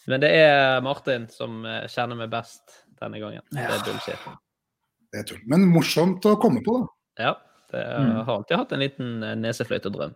[0.09, 3.43] Men det er Martin som eh, kjenner meg best denne gangen.
[3.55, 4.29] Det er bullshit.
[5.13, 5.43] det er tull.
[5.51, 7.25] Men morsomt å komme på, da.
[7.29, 7.35] Ja.
[7.71, 8.25] Det Mm.
[8.25, 10.15] har alltid hatt en liten nesefløytedrøm.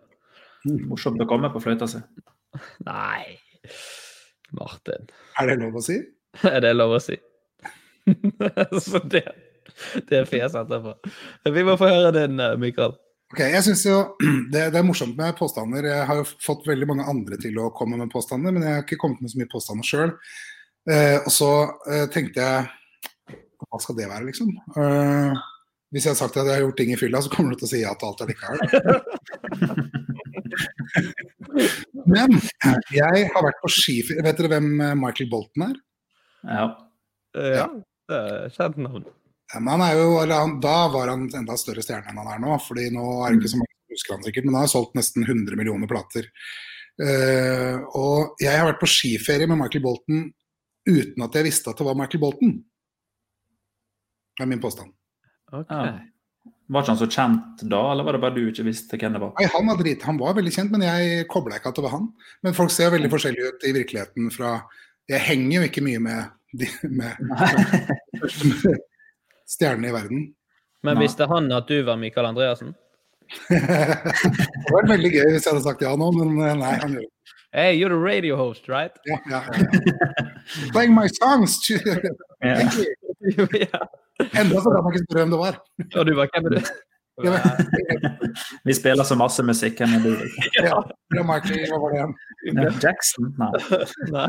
[0.65, 0.79] Mm.
[0.89, 1.99] Morsomt å komme på fløyta si.
[2.87, 3.37] Nei,
[4.57, 5.07] Martin.
[5.39, 5.99] Er det lov å si?
[6.49, 7.17] Er det lov å si?
[8.83, 9.23] Så det,
[10.09, 10.95] det er fjes etterpå.
[11.53, 12.95] Vi må få høre din, eh, Mikael.
[13.33, 13.99] Ok, jeg synes jo
[14.53, 15.85] det, det er morsomt med påstander.
[15.89, 18.83] Jeg har jo fått veldig mange andre til å komme med påstander, men jeg har
[18.87, 20.15] ikke kommet med så mye påstander sjøl.
[20.91, 21.49] Eh, og så
[21.87, 22.65] eh, tenkte jeg
[23.63, 24.49] Hva skal det være, liksom?
[24.75, 25.43] Eh,
[25.93, 27.67] hvis jeg har sagt at jeg har gjort ting i fylla, så kommer du til
[27.67, 28.59] å si ja til alt allikevel.
[32.13, 32.33] men
[32.91, 34.25] jeg har vært på skiferie.
[34.25, 35.75] Vet dere hvem eh, Michael Bolton er?
[36.49, 36.65] Ja.
[37.33, 37.67] Ja,
[38.09, 39.05] det er kjent navn.
[39.53, 42.57] Han er jo, eller han, da var han enda større stjerne enn han er nå.
[42.61, 44.97] fordi nå er det ikke så mange som husker han sikkert, men han har solgt
[44.97, 46.29] nesten 100 millioner plater.
[47.01, 50.27] Uh, og jeg har vært på skiferie med Michael Bolton
[50.89, 52.57] uten at jeg visste at det var Michael Bolton.
[54.33, 54.91] Det er min påstand.
[55.53, 55.85] Okay.
[55.85, 55.93] Ja.
[56.73, 59.21] Var ikke han så kjent da, eller var det bare du ikke visste hvem det
[59.21, 59.33] var?
[59.37, 61.93] Nei, han var drit, han var veldig kjent, men jeg kobla ikke at det var
[61.97, 62.07] han.
[62.45, 64.55] Men folk ser veldig forskjellige ut i virkeligheten fra
[65.11, 68.23] Jeg henger jo ikke mye med, de, med, med
[69.53, 70.23] stjernene i verden.
[70.83, 72.73] Men visste han at du var Mikael Andreassen?
[73.49, 76.95] det hadde vært veldig gøy hvis jeg hadde sagt ja nå, men eh, nei, han
[76.97, 77.11] gjør det.
[77.53, 78.91] Hey, you're the radio host, right?
[79.05, 80.71] Ja, yeah, yeah.
[80.71, 81.69] Playing my songs!
[81.69, 82.55] Ja.
[82.57, 82.73] Thank
[83.37, 83.47] you.
[83.53, 83.85] yeah.
[84.33, 85.59] Enda så kan man ikke spørre hvem det var.
[85.95, 86.71] Og du var hvem er du?
[87.21, 87.29] Det
[88.65, 90.15] Vi spiller så masse musikk her nede.
[90.57, 90.81] Ja,
[91.13, 92.73] det var Michael, hva var det igjen?
[92.81, 93.29] Jackson?
[93.37, 93.51] Nei.
[94.15, 94.27] Nei.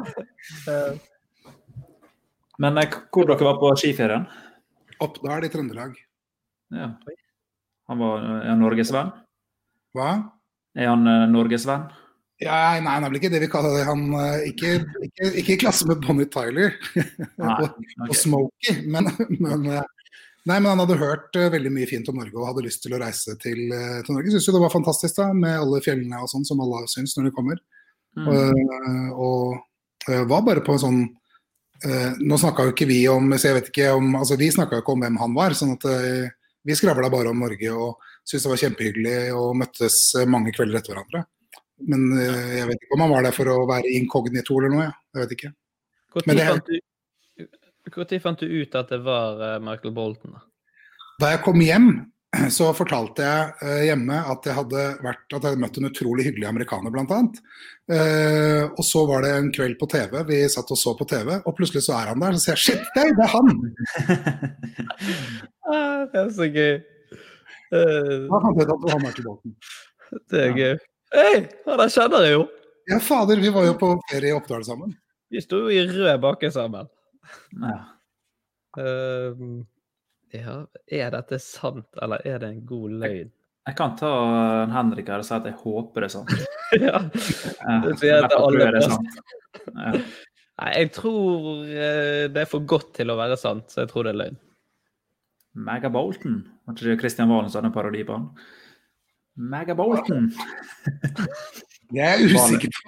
[2.60, 4.28] Men eh, hvor dere var på skiferien?
[5.00, 5.96] Oppdal i Trøndelag.
[6.76, 6.92] Ja.
[7.88, 9.16] Han var han norgesvenn?
[9.96, 10.12] Hva?
[10.76, 11.88] Er han eh, norgesvenn?
[12.42, 13.84] Ja, nei, han er vel ikke det vi kaller det.
[13.86, 16.74] Han eh, ikke, ikke, ikke i klasse med Bonnie Tyler
[17.40, 17.58] Nei.
[17.62, 18.16] og, og ok.
[18.18, 19.90] Smokey, men, men eh,
[20.44, 22.92] Nei, men han hadde hørt eh, veldig mye fint om Norge og hadde lyst til
[22.92, 24.32] å reise til, til Norge.
[24.34, 27.30] Syns jo det var fantastisk da, med alle fjellene og sånn, som alle syns når
[27.30, 27.62] de kommer.
[28.14, 29.08] Mm.
[29.18, 29.54] Og,
[30.04, 31.00] og var bare på en sånn
[32.22, 34.84] Nå snakka jo ikke vi om så jeg vet ikke om, altså Vi snakka jo
[34.84, 35.56] ikke om hvem han var.
[35.58, 35.82] sånn at
[36.64, 39.98] Vi skravla bare om Norge og syntes det var kjempehyggelig og møttes
[40.30, 41.24] mange kvelder etter hverandre.
[41.90, 44.86] Men eh, jeg vet ikke om han var der for å være inkognito eller noe.
[44.88, 45.52] Jeg, jeg vet ikke.
[46.14, 46.72] Hvor tid det- fant
[48.10, 50.36] du fant du ut at det var eh, Michael Bolton?
[50.38, 50.44] da?
[51.20, 51.88] Da jeg kom hjem,
[52.56, 56.24] så fortalte jeg eh, hjemme at jeg hadde vært, at jeg hadde møtt en utrolig
[56.26, 57.20] hyggelig amerikaner, bl.a.
[57.84, 61.34] Uh, og så var det en kveld på TV, vi satt og så på TV,
[61.36, 62.38] og plutselig så er han der.
[62.38, 63.52] Så sier jeg shit, det, det er han!
[65.64, 66.74] Ah, det er så gøy.
[67.72, 69.54] Uh, Da fant jeg ut at det var Michael Bolton.
[70.32, 70.74] det er gøy.
[71.14, 72.46] Hei, han der kjenner jeg jo!
[72.90, 74.96] Ja, fader, vi var jo på ferie i Oppdal sammen.
[75.30, 76.88] Vi sto jo i rød bakke sammen.
[77.62, 77.76] Ja.
[78.74, 79.62] Uh,
[80.34, 80.56] ja,
[80.90, 83.30] er dette sant, eller er det en god løgn?
[83.64, 84.10] Jeg kan ta
[84.64, 86.34] en Henrik her og si at jeg håper det er sant.
[86.88, 86.98] ja.
[87.86, 89.22] Det sier tror alle det er sant.
[89.70, 89.94] Ja.
[89.94, 94.06] Nei, jeg tror eh, det er for godt til å være sant, så jeg tror
[94.06, 94.36] det er løgn.
[95.54, 98.28] Megabolten, Var ikke det Christian Valen som hadde en parodi på han?
[99.36, 99.74] Maga
[101.94, 102.78] Jeg er usikker på.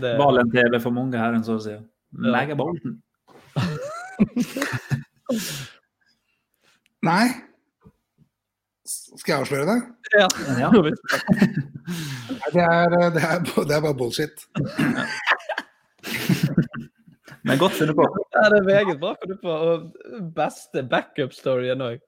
[0.00, 1.74] Det, Valen-TV for mange her, enn så å si.
[2.12, 2.54] Maga
[7.08, 7.26] Nei.
[8.84, 9.80] Skal jeg avsløre det?
[10.18, 10.28] ja.
[10.60, 10.68] Ja.
[10.74, 10.82] Nei,
[12.52, 14.36] det er, det er, det er bare bullshit.
[17.44, 18.04] Men godt funnet på.
[18.32, 19.52] Det er meget bra funnet på.
[19.52, 19.92] Og
[20.36, 21.98] beste backup-storyen òg.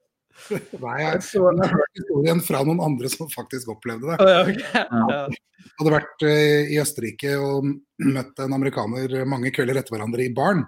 [0.50, 4.18] Nei, jeg, jeg har hørt historien fra noen andre som faktisk opplevde det.
[4.22, 5.26] Ja.
[5.66, 7.66] Jeg hadde vært eh, i Østerrike og
[8.06, 10.62] møtt en amerikaner mange kvelder etter hverandre i baren.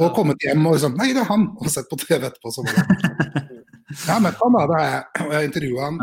[0.00, 1.50] Og kommet hjem og liksom Nei, det er han!
[1.60, 3.52] Og sett på TV etterpå, så var det
[3.92, 4.66] Jeg har møtt han, da.
[4.68, 5.24] Det har jeg.
[5.26, 5.98] Og jeg intervjua han.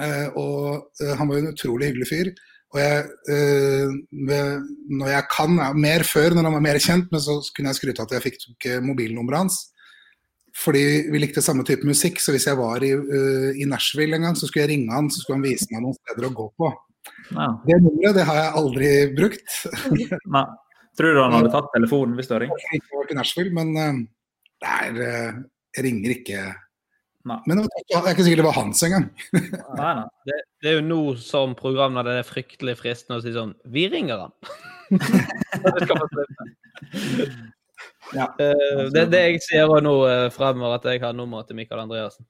[0.00, 2.30] Eh, og eh, han var jo en utrolig hyggelig fyr.
[2.70, 7.40] Og jeg, eh, når jeg kan, mer før når han var mer kjent, men så
[7.56, 9.58] kunne jeg skryte av at jeg fikk mobilnummeret hans.
[10.60, 14.26] Fordi vi likte samme type musikk, så hvis jeg var i, uh, i Nashville en
[14.28, 16.46] gang, så skulle jeg ringe han, så skulle han vise meg noen steder å gå
[16.60, 16.72] på.
[17.32, 17.46] Ja.
[17.64, 19.48] Det nummeret det har jeg aldri brukt.
[20.36, 20.48] Nei.
[20.98, 22.60] Tror du han hadde tatt telefonen hvis du hadde ringt?
[22.60, 24.02] Jeg har ikke vært i Nashville, men uh,
[24.60, 25.38] der er, eh,
[25.78, 26.40] jeg ringer ikke
[27.28, 27.36] Nei.
[27.44, 29.06] Men det det er ikke sikkert det var hans engang.
[29.76, 30.06] Nei, nei.
[30.24, 33.84] Det, det er jo nå som programmet det er fryktelig fristende å si sånn Vi
[33.92, 34.32] ringer han!
[38.14, 38.26] Ja.
[38.42, 42.26] Eh, det, det jeg ser nå eh, fremover, at jeg har nummeret til Mikael Andreassen.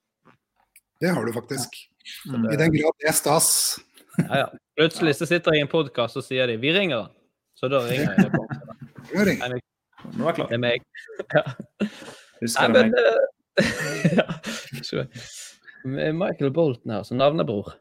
[1.00, 1.76] Det har du faktisk.
[2.28, 2.50] Mm.
[2.52, 3.50] I den grad det er stas.
[4.18, 4.46] Ja, ja.
[4.76, 7.14] Plutselig så sitter jeg i en podkast og sier de 'Vi ringer han'.
[7.56, 8.30] Så da ringer jeg.
[8.36, 8.46] på.
[10.16, 10.80] Nå er jeg Det er meg.
[11.34, 11.42] Ja.
[12.40, 13.00] Husker Nei, du men meg?
[13.60, 16.12] eh, ja.
[16.12, 17.74] Michael Bolton her, som navnebror.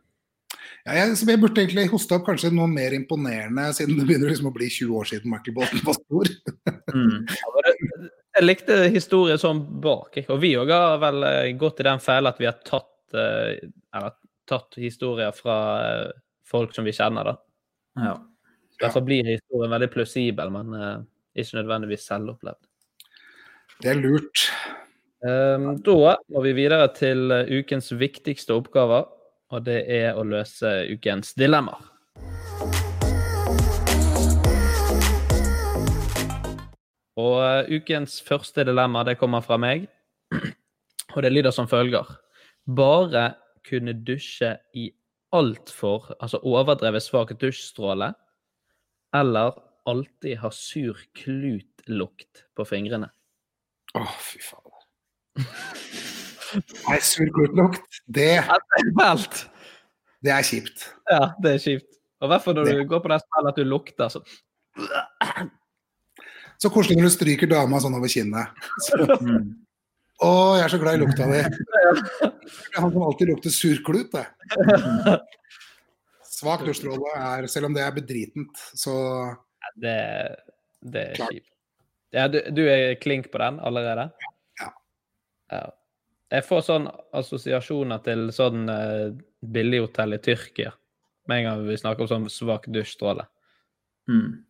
[0.87, 4.49] Ja, jeg, jeg burde egentlig hoste opp kanskje noe mer imponerende, siden det begynner liksom
[4.49, 6.33] å bli 20 år siden Michael Bolton var stor.
[6.89, 7.27] Mm.
[8.33, 10.15] Jeg likte historien sånn bak.
[10.17, 10.31] ikke?
[10.33, 13.59] Og vi òg har vel eh, gått i den fella at vi har tatt, eh,
[13.93, 14.15] eller,
[14.49, 16.07] tatt historier fra eh,
[16.49, 17.29] folk som vi kjenner.
[17.29, 17.35] da.
[17.99, 18.15] Ja.
[18.81, 20.95] Derfor blir historien veldig plausibel, men uh,
[21.37, 22.61] ikke nødvendigvis selvopplevd.
[23.83, 24.45] Det er lurt.
[25.19, 27.27] Um, da må vi videre til
[27.59, 29.03] ukens viktigste oppgaver,
[29.49, 31.81] og det er å løse ukens dilemmaer.
[37.19, 39.87] Og eh, ukens første dilemma det kommer fra meg,
[41.15, 42.07] og det lyder som følger.
[42.63, 43.33] Bare
[43.67, 44.87] kunne dusje i
[45.35, 48.13] altfor, altså overdrevet svak dusjstråle,
[49.17, 49.57] eller
[49.89, 53.09] alltid ha sur klutlukt på fingrene.
[53.97, 54.85] Å, fy fader.
[56.57, 58.41] Nei, surklutlukt, det,
[60.25, 60.85] det er kjipt.
[61.09, 61.89] Ja, det er kjipt.
[62.19, 64.21] Og i hvert fall når du går på det spillet at du lukter så
[66.59, 68.61] Så koselig når du stryker dama sånn over kinnet.
[68.87, 69.53] Så, Mm.
[70.27, 71.39] å, jeg er så glad i lukta di.
[71.39, 74.25] Det er han som alltid lukter surklut, det.
[76.27, 78.95] Svak dusjstråle er, selv om det er bedritent, så
[79.79, 79.95] Det,
[80.83, 81.47] det er kjipt.
[82.15, 84.09] Ja, du, du er klink på den allerede?
[84.59, 84.69] Ja.
[85.53, 85.63] ja.
[86.29, 86.85] Jeg får sånn
[87.17, 89.09] assosiasjoner til sånn uh,
[89.41, 90.73] billighotell i Tyrkia.
[91.29, 93.25] Med en gang vi snakker om sånn svak dusjstråle.
[94.09, 94.45] Mm.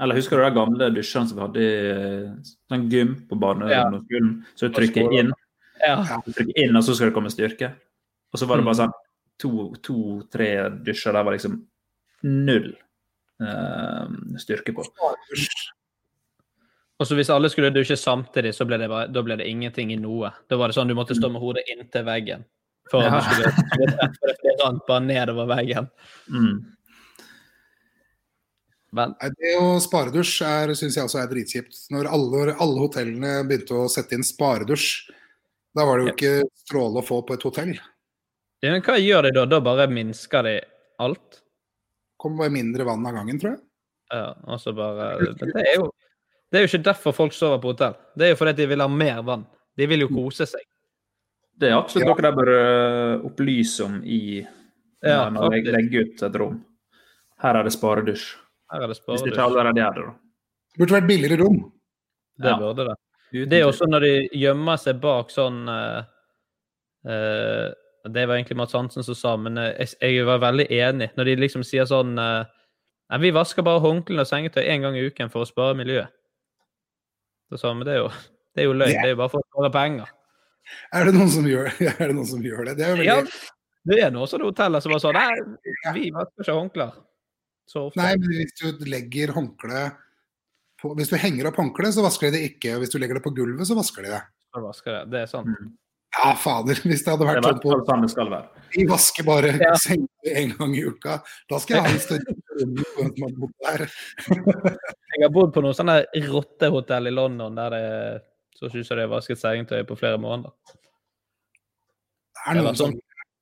[0.00, 3.40] Eller husker du de gamle dusjene som vi hadde i eh, sånn gym på Ja.
[3.42, 4.30] barneskolen?
[4.56, 5.32] Så du trykker inn,
[5.84, 5.96] Ja.
[6.24, 7.74] trykker inn, og så skal det komme styrke.
[8.32, 8.92] Og så var det bare sånn
[9.40, 11.66] to-tre dusjer der var liksom
[12.22, 12.72] null
[13.40, 14.08] uh,
[14.40, 14.84] styrke på.
[17.00, 19.92] Og så hvis alle skulle dusje samtidig, så ble det, bare, da ble det ingenting
[19.94, 20.28] i noe.
[20.52, 22.44] Da var det sånn du måtte stå med hodet inntil veggen.
[22.90, 23.20] For at Ja.
[23.20, 25.88] du skulle, skulle treffe det, for det rant bare nedover veggen.
[26.28, 26.58] Mm.
[28.92, 31.76] Men Det å sparedusj er, synes jeg også er dritkjipt.
[31.94, 34.88] Når alle, alle hotellene begynte å sette inn sparedusj,
[35.78, 37.72] da var det jo ikke stråle å få på et hotell.
[38.60, 39.46] Ja, men hva gjør de da?
[39.48, 40.56] Da bare minsker de
[41.00, 41.40] alt?
[42.20, 43.62] Kommer bare mindre vann av gangen, tror jeg.
[44.10, 45.86] Ja, og så bare men Det er jo
[46.50, 47.94] Det er jo ikke derfor folk sover på hotell.
[48.18, 49.44] Det er jo fordi de vil ha mer vann.
[49.78, 50.64] De vil jo kose seg.
[51.60, 54.40] Det er absolutt noe de bør øh, opplyse om i
[55.04, 56.56] Ja, når de legger ut et rom.
[57.40, 58.24] Her er det sparedusj.
[58.72, 59.22] Her er det sparedusj.
[59.22, 60.14] Hvis de ikke allerede er det, da.
[60.70, 61.60] Det burde vært billigere rom.
[62.40, 62.56] Det Ja.
[62.58, 62.96] burde det.
[63.50, 66.02] Det er også når de gjemmer seg bak sånn uh,
[67.06, 67.68] uh,
[68.10, 71.10] Det var egentlig Mads Hansen som sa, men eh, jeg, jeg var veldig enig.
[71.16, 72.44] Når de liksom sier sånn uh,
[73.10, 76.08] Nei, vi vasker bare håndklærne og sengetøy én gang i uken for å spare miljøet.
[77.50, 78.08] Så sa han, det er jo,
[78.54, 78.96] det er jo løgn.
[78.96, 80.16] Det er jo bare for å spare penger.
[80.94, 82.76] Er det noen som gjør, er det, noen som gjør det?
[82.78, 83.46] Det er jo veldig Ja,
[83.90, 86.98] det er noen sånne hoteller som bare sånn Nei, vi vasker ikke håndklær
[87.70, 88.00] så ofte.
[88.00, 89.84] Nei, men hvis du legger håndkle
[90.80, 92.72] på, Hvis du henger opp håndkleet, så vasker de det ikke.
[92.74, 94.20] Og hvis du legger det på gulvet, så vasker de det.
[94.50, 95.02] Så vasker det.
[95.12, 95.50] Det er sant.
[96.18, 96.80] Ja, fader.
[96.88, 98.64] Hvis det hadde vært sånn på sånn det skal være.
[98.74, 99.74] Vi vasker bare Ja.
[99.84, 101.20] sengetøy en gang i uka.
[101.50, 102.18] Da skal jeg ha
[102.64, 102.74] en
[103.38, 103.86] bodd der.
[105.10, 105.96] Jeg har bodd på noen sånne
[106.30, 107.86] rottehotell i London der det
[108.60, 110.52] så syns jeg det er vasket sengetøy på flere måneder.
[112.36, 112.94] Det er noen sånn.
[112.94, 112.98] sånn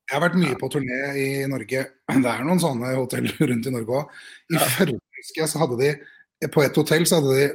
[0.09, 1.85] Jeg har vært mye på turné i Norge.
[2.25, 4.15] Det er noen sånne hoteller rundt i Norge òg.
[4.55, 7.49] I Førde husker så hadde de På et hotell så hadde de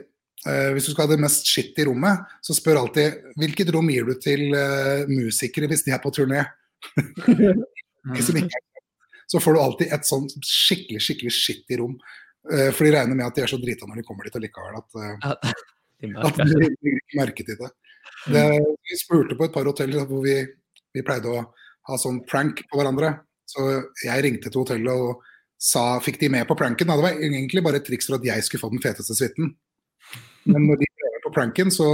[0.44, 4.08] Hvis du skal ha det mest skitt i rommet, så spør alltid hvilket rom gir
[4.10, 6.44] du til eh, musikere hvis de er på turné.
[9.32, 11.96] Så får du alltid et sånn skikkelig skikkelig skittig rom.
[12.52, 14.76] Eh, for de regner med at de er så drita når de kommer dit allikevel.
[14.82, 15.16] At, eh,
[16.28, 17.72] at de legger ikke merke til det.
[18.36, 18.46] det.
[18.91, 20.41] Vi spurte på et par hoteller hvor vi,
[20.94, 21.46] vi pleide å
[21.89, 23.16] ha sånn prank på hverandre.
[23.50, 23.64] Så
[24.04, 25.24] jeg ringte til hotellet og
[25.64, 26.89] sa, fikk de med på pranken.
[26.89, 29.54] Det var egentlig bare et triks for at jeg skulle få den feteste suiten.
[30.50, 31.88] Men når de ble på pranken, så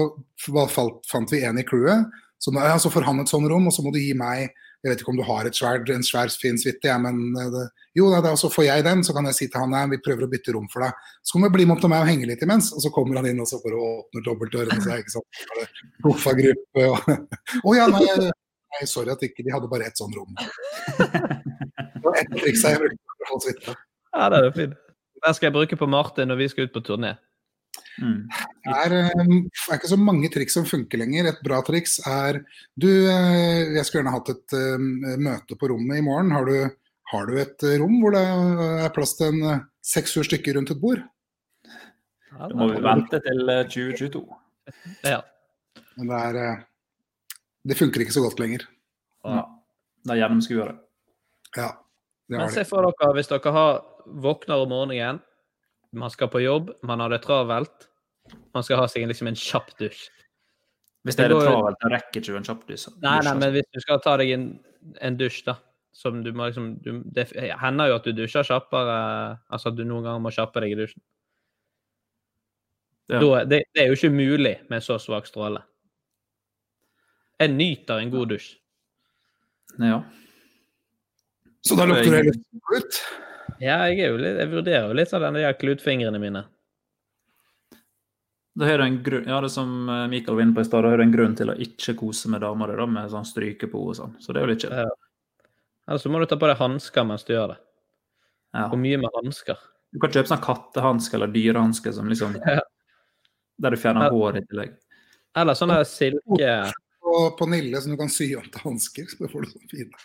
[0.74, 2.10] falt, fant vi en i crewet.
[2.40, 4.48] Så, ja, så får han et sånt rom, og så må du gi meg
[4.80, 7.50] Jeg vet ikke om du har et sverd, en svær, fin suite, ja, men eh,
[7.52, 7.66] det,
[8.00, 9.02] jo, da, så får jeg den.
[9.04, 11.10] Så kan jeg si til han nei, vi prøver å bytte rom for deg.
[11.20, 12.70] Så kommer bli med opp til meg og henge litt imens.
[12.72, 15.04] Og så kommer han inn og så bare åpner dobbeltdørene seg.
[15.04, 15.42] ikke sant.
[16.06, 17.12] Sofa-gruppe og
[17.68, 20.32] Å ja, nei, nei, sorry at ikke de hadde bare ett sånt rom.
[20.40, 23.80] Det var ett triks jeg brukte for å holde suite.
[24.16, 24.80] Ja, det er fint.
[25.28, 27.18] Den skal jeg bruke på Martin når vi skal ut på turné.
[28.00, 28.20] Mm.
[28.64, 29.32] Det er, eh,
[29.70, 31.32] er ikke så mange triks som funker lenger.
[31.32, 32.44] Et bra triks er
[32.80, 36.32] Du, eh, jeg skulle gjerne hatt et uh, møte på rommet i morgen.
[36.32, 36.70] Har du,
[37.12, 38.22] har du et eh, rom hvor det
[38.86, 41.02] er plass til en eh, seks-sju stykker rundt et bord?
[42.30, 44.22] Ja, Da må vi vente til øh, 2022.
[45.08, 45.22] Ja.
[45.98, 46.60] Men det er eh,
[47.70, 48.68] Det funker ikke så godt lenger.
[49.26, 49.42] Ja.
[50.06, 50.78] Det er det.
[51.58, 51.70] Ja,
[52.30, 55.20] det Men se for dere hvis dere har våkner om morgenen,
[55.92, 57.88] man skal på jobb, man har det travelt,
[58.54, 60.10] man skal ha seg liksom en kjapp dusj.
[61.08, 62.90] Hvis det er Det travelt, da rekker ikke du en kjapp dusj.
[63.02, 64.46] Nei, nei, men hvis du skal ta deg en,
[65.02, 65.58] en dusj, da
[66.00, 67.26] som du må liksom du, Det
[67.60, 68.98] hender jo at du dusjer kjappere
[69.50, 71.02] Altså at du noen ganger må kjappe deg i dusjen.
[73.10, 73.20] Ja.
[73.20, 75.64] Da, det, det er jo ikke mulig med så svak stråle.
[77.42, 78.52] Jeg nyter en god dusj.
[79.82, 80.04] Ja.
[81.66, 82.44] Så da lukter det litt
[82.76, 83.00] ut.
[83.60, 86.46] Ja, jeg, er jo litt, jeg vurderer jo litt sånn de der klutfingrene mine.
[88.60, 90.84] Da har du en grunn, ja, det som Michael Mikael var inne på i stad,
[90.84, 93.70] da har du en grunn til å ikke kose med damer da, med sånn stryke
[93.72, 94.16] på henne og sånn.
[94.20, 94.98] Så det er jo litt kjedelig.
[95.90, 97.60] Eller så må du ta på deg hansker mens du gjør det.
[98.58, 98.66] Ja.
[98.72, 99.62] Hvor mye med hansker?
[99.94, 102.60] Du kan kjøpe sånn kattehansker eller dyrehansker som liksom Ja.
[103.60, 104.14] Der du fjerner Ja.
[104.14, 104.76] håret i tillegg.
[105.38, 106.54] Eller sånne silke
[107.00, 109.08] På, på Nille som du kan sy om til hansker.
[109.10, 110.04] Så får du sånn fine.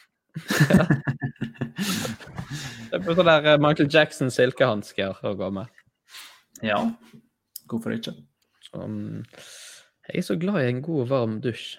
[2.94, 5.70] Det er på sånne der eh, Michael Jackson silkehansker å gå med.
[6.62, 6.78] Ja.
[7.70, 8.12] Hvorfor ikke?
[8.74, 9.24] Mm,
[10.08, 11.76] jeg er så glad i en god, varm dusj.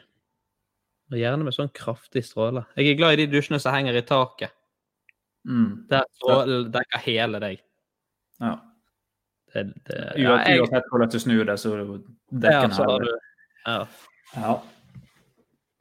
[1.14, 2.66] Og gjerne med sånn kraftig stråle.
[2.76, 4.56] Jeg er glad i de dusjene som henger i taket.
[5.46, 5.86] Mm.
[5.92, 7.62] Der strålen dekker hele deg.
[8.42, 8.56] Ja.
[9.54, 13.14] Det, det, ja, jeg, uansett hvordan du snur det, så dekker det jo ja, hele.
[13.70, 13.78] ja.
[14.36, 14.56] Ja.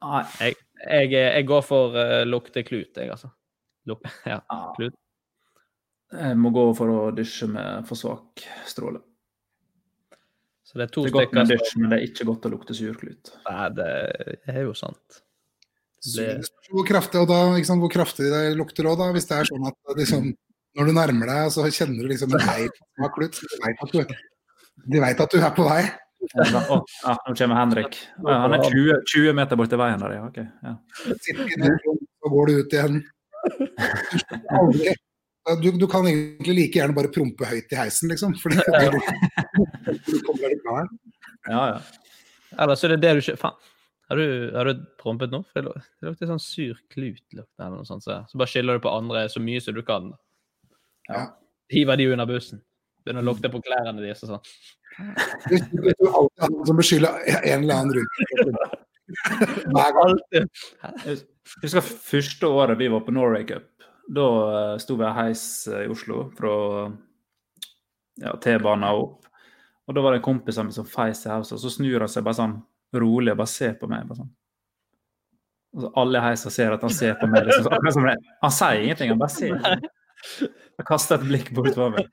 [0.05, 0.23] Nei.
[0.39, 3.31] Jeg, jeg, jeg går for uh, lukteklut, jeg, altså.
[3.89, 4.41] Luk, ja,
[4.77, 4.95] klut.
[6.15, 9.01] Jeg må gå for å dusje med for svak stråle.
[10.65, 12.53] Så det er to Det er godt med dusj, men det er ikke godt å
[12.55, 13.33] lukte surklut.
[13.49, 13.91] Nei, det
[14.51, 15.21] er jo sant.
[16.15, 19.11] Det- Hvor kraftig, og da, ikke sant, hvor kraftig det lukter òg, da.
[19.15, 20.31] Hvis det er sånn at liksom,
[20.77, 23.41] når du nærmer deg, så kjenner du liksom en vei som klut.
[24.91, 25.83] De veit at at du er på vei.
[26.35, 27.99] Ja, nå kommer Henrik.
[28.25, 30.23] Ja, han er 20, 20 meter borti veien der, ja.
[30.31, 30.77] Okay, Ja.
[32.25, 33.03] Så går du ut igjen.
[35.63, 38.33] Du, du kan egentlig like gjerne bare prompe høyt i heisen, liksom.
[38.41, 38.99] Fordi du,
[40.09, 40.89] du kommer deg klar.
[41.51, 41.79] ja, ja.
[42.55, 43.59] Eller så er det det du ikke Faen.
[44.09, 45.41] Har du, har du prompet nå?
[45.49, 47.21] For det luk- det lukter sånn sur klut.
[47.35, 48.05] eller noe sånt.
[48.05, 50.11] Så, så bare skylder du på andre så mye som du kan.
[51.09, 51.27] Ja.
[51.73, 52.61] Hiver de under bussen.
[53.05, 54.49] Begynner å lukte på klærne deres og sånn.
[55.51, 58.77] Det er jo alltid han som beskylder en eller annen rundt.
[59.75, 60.19] Hver gang.
[60.33, 61.19] Jeg
[61.63, 63.69] husker første året vi var på Norway Cup.
[64.15, 66.55] Da eh, sto vi i heis eh, i Oslo fra
[68.21, 69.29] ja, T-banen og opp.
[69.85, 72.05] Og da var det en kompis av meg som feis i huset, og så snur
[72.05, 72.57] han seg bare sånn
[73.01, 74.07] rolig og bare ser på meg.
[74.09, 74.33] bare sånn.
[75.75, 77.49] Og så alle i heisen ser at han ser på meg.
[77.51, 78.09] Liksom.
[78.45, 79.59] Han sier ingenting, han bare ser.
[80.79, 82.09] Jeg kaster et blikk bortover meg.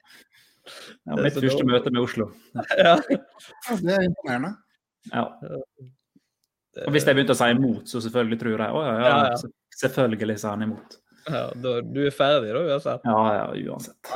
[1.10, 2.30] Ja, mitt første møte med Oslo.
[2.78, 2.96] Ja.
[3.10, 4.54] Ja, Det er imponerende.
[5.10, 5.26] Ja.
[6.86, 9.54] Og hvis jeg begynte å si imot, så selvfølgelig tror jeg å ja, ja, Ja,
[9.82, 11.00] selvfølgelig sa han imot.
[11.26, 13.06] Ja, da, du er ferdig da, uansett.
[13.06, 14.14] Ja, ja, uansett.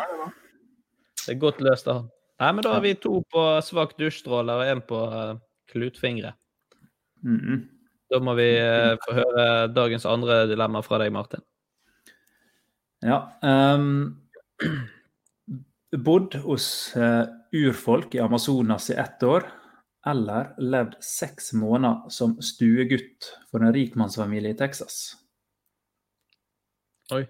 [1.25, 2.11] Det er godt løst av han.
[2.43, 5.36] Nei, men da har vi to på svak dusjstråle og én på uh,
[5.71, 6.36] klutfingre.
[7.25, 7.63] Mhm.
[8.11, 11.41] Da må vi uh, få høre dagens andre dilemma fra deg, Martin.
[13.05, 13.17] Ja.
[13.43, 14.15] ehm,
[16.01, 16.67] bodd hos
[16.97, 17.23] eh,
[17.55, 19.45] urfolk i Amazonas i ett år,
[20.07, 25.15] eller levd seks måneder som stuegutt for en rikmannsfamilie i Texas.
[27.13, 27.23] Oi.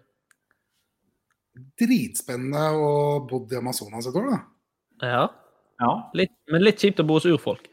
[1.80, 2.92] Dritspennende å
[3.30, 4.42] bodd i Amazonas et år, da.
[5.06, 5.24] Ja.
[5.80, 5.94] Ja.
[6.16, 7.68] Litt, men litt kjipt å bo hos urfolk.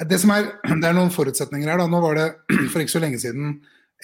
[0.00, 0.48] Det, som er,
[0.80, 1.80] det er noen forutsetninger her.
[1.82, 1.88] da.
[1.90, 2.28] Nå var det
[2.72, 3.58] for ikke så lenge siden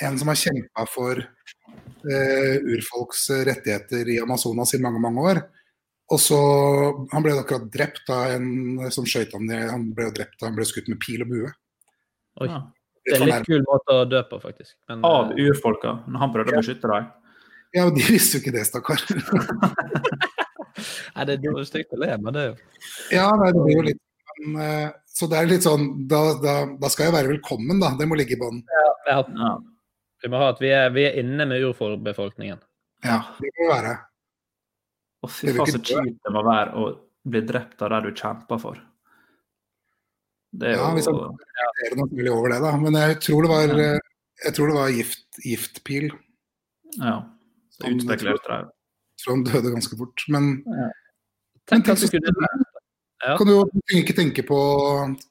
[0.04, 5.42] en som har kjempa for eh, urfolks rettigheter i Amazonas i mange, mange år.
[6.14, 6.38] Og så,
[7.12, 9.68] Han ble akkurat drept av en som skøyt ham ned.
[9.72, 11.52] Han ble drept da han ble skutt med pil og bue.
[12.42, 12.48] Oi.
[12.50, 12.64] Ja.
[13.06, 14.74] Det er en litt kul måte å dø på, faktisk.
[14.90, 17.06] Men, Av eh, urfolka, når han prøvde å beskytte deg?
[17.76, 19.04] Ja, men De visste jo ikke det, stakkar.
[21.16, 22.56] Nei, det er stygt å le, men det er jo
[23.14, 24.00] ja, nei, det blir jo litt
[24.42, 27.94] men, eh, Så det er litt sånn Da, da, da skal jeg være velkommen, da.
[27.96, 28.58] Det må ligge i bånn.
[29.06, 29.54] ja, Ja.
[30.24, 32.58] Vi må ha at vi er, vi er inne med urfolkbefolkningen.
[33.04, 33.92] Ja, det må være.
[35.26, 36.84] Og fy faen, så kjipt det må være å
[37.26, 38.78] bli drept av det du kjemper for.
[40.56, 42.70] Det er Ja, hvis jo han reflekterer noe veldig over det, da.
[42.80, 43.74] Men jeg tror det var,
[44.46, 46.06] jeg tror det var gift, giftpil.
[47.00, 47.16] Ja.
[47.82, 48.46] Utspekulert.
[48.46, 50.24] Jeg tror han døde ganske fort.
[50.32, 50.94] Men, men
[51.66, 52.46] Tenk tenk kunne.
[53.26, 53.34] Ja.
[53.40, 53.54] Kan du
[53.96, 54.56] ikke tenke på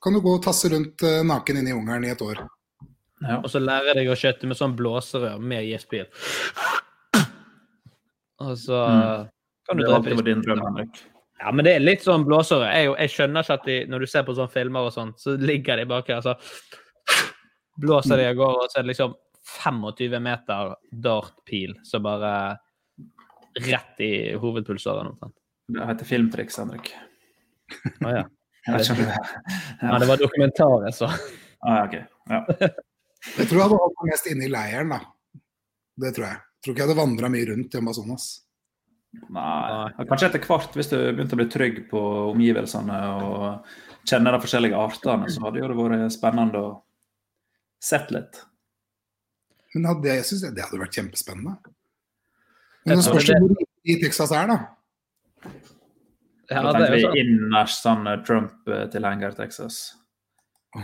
[0.03, 2.41] Kan du gå og tasse rundt eh, naken inn i jungelen i et år?
[3.23, 3.37] Ja.
[3.39, 6.09] Og så lærer deg å skjøtte med sånn blåserør med giftpil.
[8.45, 9.29] Og så Mm.
[9.66, 11.03] Kan du Det drepe var din drøm, Henrik.
[11.39, 12.70] Ja, men det er litt sånn blåsere.
[12.72, 15.36] Jeg, jeg skjønner ikke at de, når du ser på sånne filmer og sånn, så
[15.39, 16.38] ligger de bak her, så
[17.82, 20.72] blåser de av gårde, og så er det liksom 25 meter
[21.05, 22.32] dartpil som bare
[23.66, 25.36] rett i hovedpulsåren omtrent.
[25.68, 26.93] Det heter filmtriks, Henrik.
[28.05, 28.24] Å ja.
[28.66, 29.97] Jeg om det ja.
[30.01, 31.09] Det var dokumentaret, så.
[31.61, 31.95] Ah, ja, ok.
[32.30, 32.70] Ja.
[33.38, 34.99] Jeg tror jeg hadde holdt meg mest inne i leiren, da.
[36.01, 36.38] Det tror jeg.
[36.38, 38.26] Jeg tror ikke jeg hadde vandra mye rundt i Amazonas.
[39.36, 40.05] Nei.
[40.09, 42.01] Kanskje etter hvert, hvis du begynte å bli trygg på
[42.32, 43.70] omgivelsene og
[44.05, 46.74] kjenne de forskjellige artene, så hadde jo det vært spennende å
[47.84, 48.41] sett litt.
[49.76, 51.53] Men hadde, jeg synes det hadde vært kjempespennende.
[52.86, 54.57] Men det spørs hvor i Texas er, da.
[56.49, 59.76] Ja, da det er tenker vi innerst sånn eh, Trump-tilhenger Texas.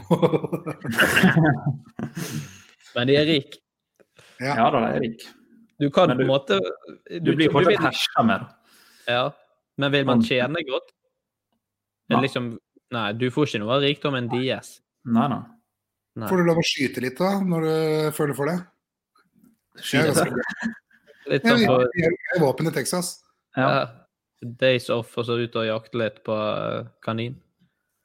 [2.96, 3.62] Men de er rike.
[4.42, 4.56] Ja.
[4.58, 5.22] Ja da, de er rik.
[5.82, 6.60] Du kan du, på en måte
[7.10, 8.46] Du blir fortsatt hersa med.
[9.10, 9.24] Ja,
[9.82, 10.92] men vil man tjene godt?
[12.12, 12.20] Ja.
[12.22, 12.54] Liksom
[12.92, 14.74] Nei, du får ikke noe av rikdommen deres.
[15.08, 15.44] Nei, nei.
[16.20, 16.28] Nei.
[16.28, 17.76] Får du lov å skyte litt da, når du
[18.18, 18.58] føler for det?
[21.32, 23.14] Litt jeg, sånn på jeg, jeg våpen i Texas.
[23.56, 23.68] Ja.
[23.72, 23.82] ja,
[24.60, 27.38] days off, og så ut og jakte litt på eh, kanin.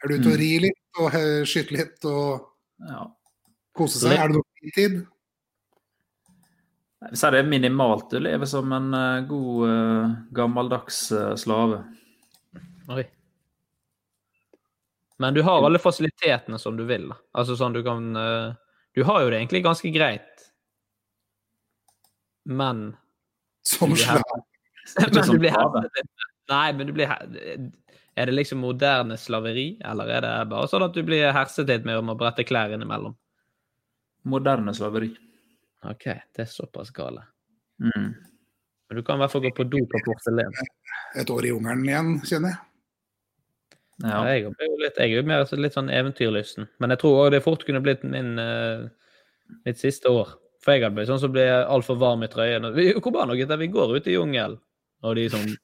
[0.04, 0.40] Er du ute og Mm.
[0.42, 1.16] rir litt og
[1.48, 2.46] skyte litt og
[2.86, 3.06] ja.
[3.74, 4.12] kose seg?
[4.12, 4.20] Litt.
[4.20, 4.98] Er det noe fritid?
[7.06, 8.10] Jeg vil det er minimalt.
[8.10, 11.82] Du lever som en eh, god, eh, gammeldags eh, slave.
[12.90, 13.04] Oi.
[15.18, 17.08] Men du har alle fasilitetene som du vil.
[17.08, 17.16] da.
[17.32, 18.12] Altså sånn du kan
[18.92, 20.44] Du har jo det egentlig ganske greit.
[22.44, 22.96] Men
[23.62, 24.42] Som slave?
[25.00, 25.88] Men du blir slave.
[26.50, 30.94] Nei, men du blir Er det liksom moderne slaveri, eller er det bare sånn at
[30.94, 33.16] du blir herset litt med om å brette klær innimellom?
[34.28, 35.14] Moderne slaveri.
[35.90, 37.24] OK, det er såpass gale.
[37.82, 38.14] Mm.
[38.88, 40.54] Men du kan i hvert fall gå på do på porselen.
[41.18, 42.62] Et år i jungelen igjen, kjenner jeg.
[44.04, 44.20] Ja.
[44.28, 46.68] Jeg er litt, jeg er jo mer litt sånn eventyrlysten.
[46.82, 48.84] Men jeg tror òg det fort kunne blitt min, eh,
[49.64, 50.34] mitt siste år.
[50.62, 52.68] For jeg hadde blitt sånn som blir altfor varm i trøyen.
[53.00, 53.62] Hvor var det gutter?
[53.62, 54.60] Vi går ut i jungelen.
[55.02, 55.56] Og de sånn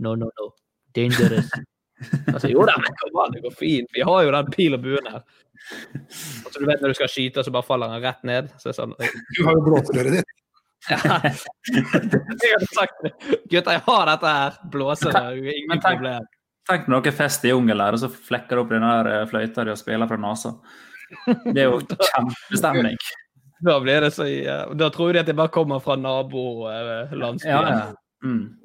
[0.00, 0.54] No, no, no.
[0.94, 1.50] Dangerous.
[2.34, 3.88] Altså, jo da, kom an, det går fint.
[3.96, 5.22] Vi har jo den pil og buen her.
[6.44, 8.50] Altså, du vet når du skal skyte, så bare faller den rett ned.
[8.60, 8.92] Så er sånn,
[9.36, 10.34] Du har jo blåserøret ditt.
[10.86, 11.00] Jeg
[12.52, 13.12] hadde sagt det.
[13.50, 14.58] Gutter, jeg har dette her.
[14.74, 15.16] Blåser.
[15.40, 16.26] Ingen tenk- problem.
[16.66, 19.26] Tenk når dere er fest i jungelen her, og så flekker opp den der eh,
[19.30, 20.50] fløyta di og spiller fra nesa.
[21.46, 21.78] Det er jo
[22.10, 22.96] kjempestemning.
[23.66, 27.46] Da blir det så ja, Da tror de at det bare kommer fra nabolandsbyen.
[27.46, 27.94] Ja, ja.
[28.26, 28.56] Mm.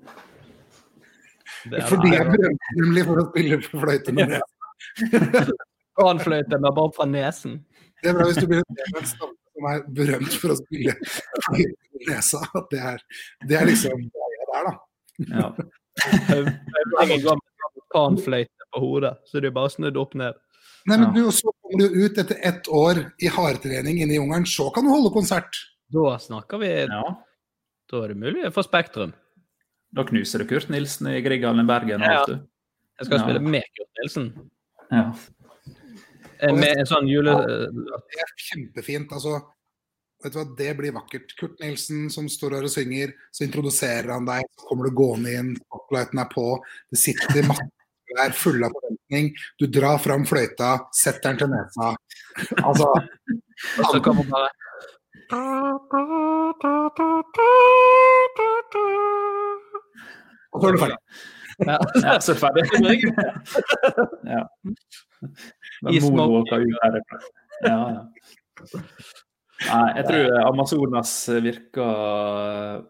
[1.69, 4.41] Det er- Fordi jeg brønte nemlig for å spille på fløyte med det.
[5.99, 7.59] Panfløyte, med bare fra nesen.
[8.01, 11.75] Det er bra hvis du blir en stamme som er berømt for å spille fløyte
[11.91, 12.41] med nesa.
[12.71, 13.03] Det er,
[13.49, 14.73] det er liksom greia der, da.
[15.35, 15.49] Ja.
[17.03, 20.39] Ingen går med panfløyte på hodet, så det er bare snudd opp ned.
[20.89, 24.47] Nei, men du, Så kommer du ut etter ett år i hardtrening inne i jungelen,
[24.49, 25.59] så kan du holde konsert.
[25.93, 27.03] Da snakker vi ja.
[27.91, 29.11] Da er det mulig for Spektrum.
[29.93, 32.01] Da knuser du Kurt Nilsen i Grieghallen i Bergen.
[32.01, 32.19] Ja.
[32.21, 32.47] vet du.
[32.99, 33.23] Jeg skal Ja.
[33.23, 34.27] spille med Kurt Nilsen.
[34.91, 35.13] Ja.
[36.41, 37.33] Eh, Med en sånn jule...
[37.35, 39.11] Det er kjempefint.
[39.11, 39.41] altså
[40.23, 41.35] vet du hva, Det blir vakkert.
[41.37, 45.33] Kurt Nilsen som står her og synger, så introduserer han deg, så kommer du gående
[45.33, 46.47] inn, spotlighten er på,
[46.91, 47.69] det sitter masse
[48.11, 51.95] der fulle av forventning, du drar fram fløyta, setter den til nesa.
[52.59, 52.89] Altså
[53.91, 54.49] så kommer bare
[60.51, 60.99] Og så er du ferdig.
[61.61, 61.77] Ja.
[62.01, 62.63] Ja, så ferdig.
[66.63, 67.19] ut herfra.
[67.67, 68.01] Ja, ja.
[69.61, 71.11] Nei, jeg tror Amazonas
[71.45, 72.81] virker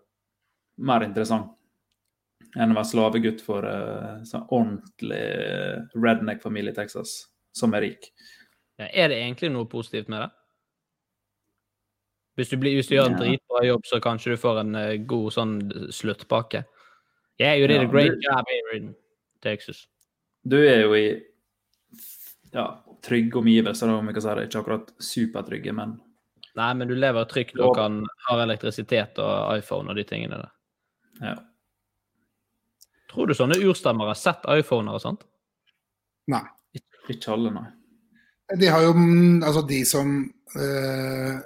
[0.87, 1.51] mer interessant
[2.59, 5.23] enn å være slavegutt for uh, sånn ordentlig
[5.95, 7.13] redneck-familie i Texas,
[7.55, 8.09] som er rik.
[8.79, 10.31] Ja, er det egentlig noe positivt med det?
[12.39, 14.99] Hvis du, blir, hvis du gjør en dritbra jobb, så kanskje du får en eh,
[15.07, 15.55] god sånn
[15.93, 16.63] sluttpakke.
[17.41, 18.91] Yeah, you did Ja, a great du- job here in
[19.41, 19.87] Texas.
[20.45, 21.05] Du er jo i
[22.53, 22.65] ja,
[23.03, 24.47] trygge omgivelser, om vi kan si det.
[24.49, 25.97] Ikke akkurat supertrygge, men
[26.55, 30.51] Nei, men du lever trygt og kan ha elektrisitet og iPhone og de tingene der.
[31.21, 31.35] ja.
[33.11, 35.23] Tror du sånne urstammer har sett iPhoner og sånt?
[36.31, 36.43] Nei.
[37.11, 37.65] Ikke alle, nei.
[38.59, 38.91] De har jo
[39.43, 40.13] Altså, de som
[40.55, 41.39] eh,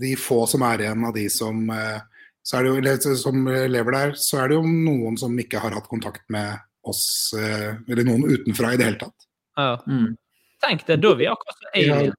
[0.00, 2.00] De få som er igjen av de som eh,
[2.42, 5.60] så er det jo, eller, som lever der, så er det jo noen som ikke
[5.62, 6.56] har hatt kontakt med
[6.88, 7.04] oss,
[7.36, 9.28] eh, eller noen utenfra i det hele tatt.
[9.60, 9.74] Ja.
[9.86, 10.16] Mm.
[10.64, 12.16] Tenk det, da er vi akkurat som aliens.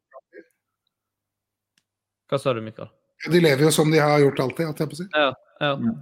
[2.31, 2.89] Hva sa du, Mikael?
[3.29, 5.07] de lever jo som de har gjort alltid, holdt jeg på å si.
[5.13, 5.27] Ja,
[5.61, 5.73] ja.
[5.77, 5.97] Mm.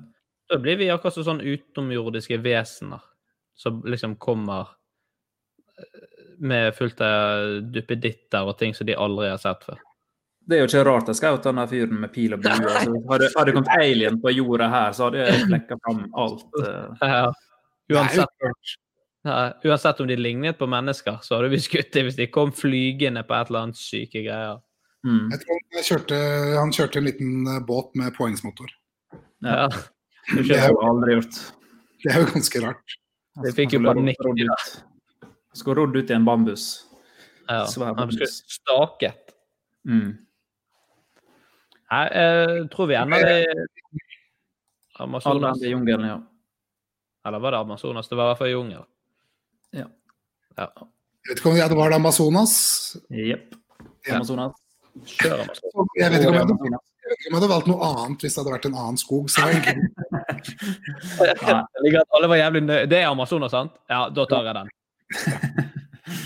[0.50, 3.04] Da blir vi akkurat som sånn utenomjordiske vesener
[3.60, 4.72] som liksom kommer
[5.78, 6.06] eh,
[6.40, 9.82] med fullt av duppeditter og ting som de aldri har sett før.
[10.50, 12.54] Det er jo ikke rart jeg skjøt den fyren med pil og bue.
[12.58, 16.46] Altså, hadde, hadde det kommet alien på jorda her, så hadde jeg flekka fram alt.
[16.58, 17.06] Uh.
[17.10, 17.26] Ja.
[17.90, 18.74] Er Uansett,
[19.26, 22.52] ja, uansett om de lignet på mennesker, så hadde vi skutt dem hvis de kom
[22.54, 24.60] flygende på et eller annet syke greier.
[25.08, 25.32] Mm.
[25.32, 26.20] Jeg tror han kjørte,
[26.60, 28.70] han kjørte en liten eh, båt med poengsmotor.
[29.46, 29.70] Ja.
[30.30, 31.42] Det har jeg jo aldri gjort.
[32.04, 32.96] Det er jo ganske rart.
[33.44, 34.22] Det fikk jo panikk.
[35.58, 36.70] Skulle rodd ut i en bambus.
[37.48, 37.64] Ja.
[37.72, 38.44] Svær bambus.
[38.54, 39.34] staket.
[39.88, 40.18] Mm.
[41.90, 43.46] Nei, jeg tror vi ender i
[45.00, 45.62] Amazonas.
[45.64, 46.20] i jungelen, ja.
[47.28, 48.08] Eller var det Amazonas?
[48.08, 48.84] Det var i hvert fall jungel.
[49.76, 49.86] Ja.
[50.58, 50.68] Ja.
[51.26, 52.54] Jeg vet ikke om det var det Amazonas.
[53.10, 53.56] Jepp.
[54.08, 54.16] Ja.
[54.20, 54.54] Amazonas.
[55.06, 55.98] Kjør Amazonas.
[55.98, 56.80] Jeg vet ikke om jeg hadde,
[57.10, 59.30] jeg hadde valgt noe annet hvis det hadde vært en annen skog.
[59.34, 59.64] Så jeg,
[61.20, 62.86] Jeg liker at alle var jævlig nøye.
[62.92, 63.74] Det er Amazonas, sant?
[63.90, 64.70] Ja, da tar jeg den.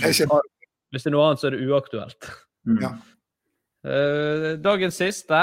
[0.04, 0.28] jeg
[0.92, 2.32] Hvis det er noe annet, så er det uaktuelt.
[2.68, 2.82] Mm.
[2.84, 2.92] Ja.
[3.84, 5.42] Eh, dagens siste,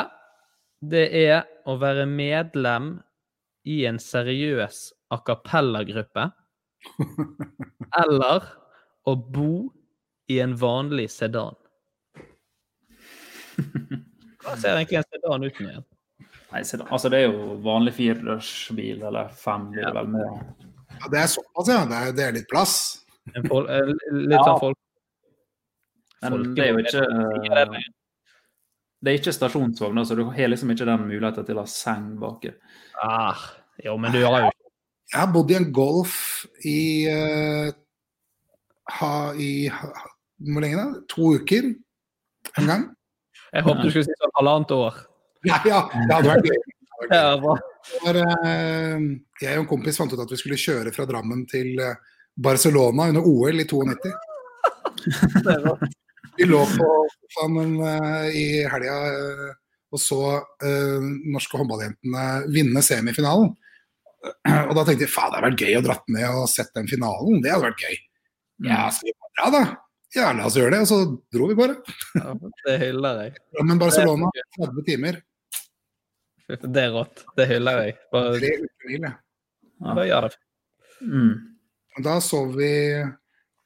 [0.80, 2.95] det er å være medlem
[3.68, 4.78] i en seriøs
[5.12, 6.28] a cappella-gruppe.
[8.03, 8.47] Eller
[9.05, 9.53] å bo
[10.30, 11.57] i en vanlig sedan.
[14.41, 15.82] Hva ser egentlig en sedan ut med?
[16.51, 20.64] Nei, sedan, altså, det er jo vanlig firedørsbil, eller fem, blir det vel med.
[20.97, 21.82] ja, det er såpass, ja.
[21.86, 22.74] Det er, det er litt plass.
[23.36, 24.41] En fol eh, litt Ja.
[24.49, 24.78] sånn folk...
[26.24, 27.05] Men det er jo ikke
[29.01, 32.11] Det er ikke stasjonsvogn, så du har liksom ikke den muligheten til å ha seng
[32.21, 32.53] baki.
[33.01, 33.47] Ah,
[33.81, 34.51] jo, men du har jo
[35.11, 36.17] Jeg har bodd i en Golf
[36.69, 36.81] i,
[37.11, 37.71] uh,
[38.99, 41.01] ha, i Hvor lenge da?
[41.15, 41.73] To uker
[42.61, 42.85] en gang.
[43.51, 45.01] Jeg håpet du skulle si sånn halvannet år.
[45.49, 46.61] Ja, ja, det hadde vært gøy.
[47.81, 48.97] Eh,
[49.41, 51.97] jeg og en kompis fant ut at vi skulle kjøre fra Drammen til eh,
[52.37, 54.13] Barcelona under OL i 92.
[56.37, 56.91] Vi lå på
[57.35, 59.51] sofaen eh, i helga eh,
[59.91, 62.24] og så uh, norske håndballjentene
[62.55, 63.49] vinne semifinalen.
[64.68, 66.87] Og da tenkte jeg faen, det hadde vært gøy å dratt ned og sett den
[66.87, 67.41] finalen.
[67.43, 67.97] Det hadde vært gøy.
[68.68, 69.62] Ja, skal vi bare dra, da?
[70.14, 70.81] Ja, la oss gjøre det.
[70.85, 71.01] Og så
[71.35, 71.81] dro vi bare.
[72.18, 73.35] Ja, det hyller jeg.
[73.66, 75.20] Men Barcelona, 30 timer.
[76.51, 77.24] Det er rått.
[77.39, 77.97] Det hyller jeg.
[78.14, 79.12] Bare, Tre uker, ja.
[79.87, 80.41] da gjør det.
[81.01, 81.35] Mm.
[82.07, 82.72] Da sov vi,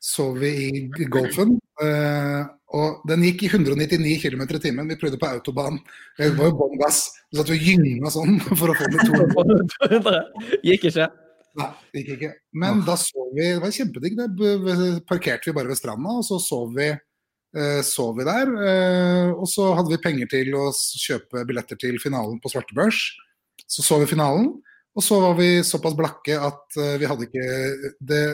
[0.05, 1.57] sov vi i golfen.
[1.83, 2.43] eh,
[2.75, 4.89] og den gikk i 199 km i timen.
[4.91, 5.77] Vi prøvde på autobahn.
[6.19, 7.05] Det var jo bånn gass.
[7.31, 10.11] Så satt vi og gynga sånn for å få den i to.
[10.69, 11.07] Gikk ikke.
[11.55, 12.31] Nei, det gikk ikke.
[12.59, 14.17] Men da så vi Det var kjempedigg.
[14.19, 14.27] Da
[15.07, 18.51] parkerte vi bare ved stranda, og så sov vi, eh, sov vi der.
[18.71, 23.05] eh, og så hadde vi penger til å kjøpe billetter til finalen på svartebørs.
[23.71, 24.51] Så så vi finalen.
[24.99, 27.47] Og så var vi såpass blakke at vi hadde ikke
[27.99, 28.25] det,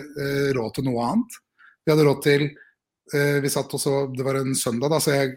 [0.57, 1.39] råd til noe annet.
[1.91, 5.33] Vi hadde råd til eh, Vi satt også Det var en søndag, da, så jeg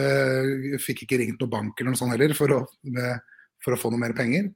[0.00, 2.60] eh, fikk ikke ringt noen bank eller noe sånt heller for å,
[3.64, 4.48] for å få noe mer penger.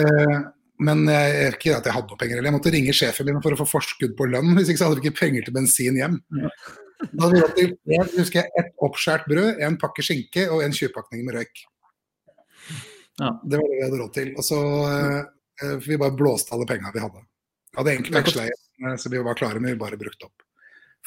[0.00, 0.38] Eh,
[0.84, 2.48] men jeg, ikke at jeg hadde noe penger heller.
[2.48, 4.54] Jeg måtte ringe sjefen min for å få forskudd på lønn.
[4.56, 6.16] Hvis ikke så hadde vi ikke penger til bensin hjem.
[7.04, 10.64] Da hadde vi råd til jeg husker jeg, ett oppskåret brød, en pakke skinke og
[10.64, 11.64] en 20-pakning med røyk.
[13.20, 13.28] Ja.
[13.44, 14.32] Det var det vi hadde råd til.
[14.40, 17.22] Og så uh, Vi bare blåste alle penga vi hadde.
[17.70, 20.48] Vi hadde egentlig veksla igjen, så vi var klare, men vi bare brukte opp.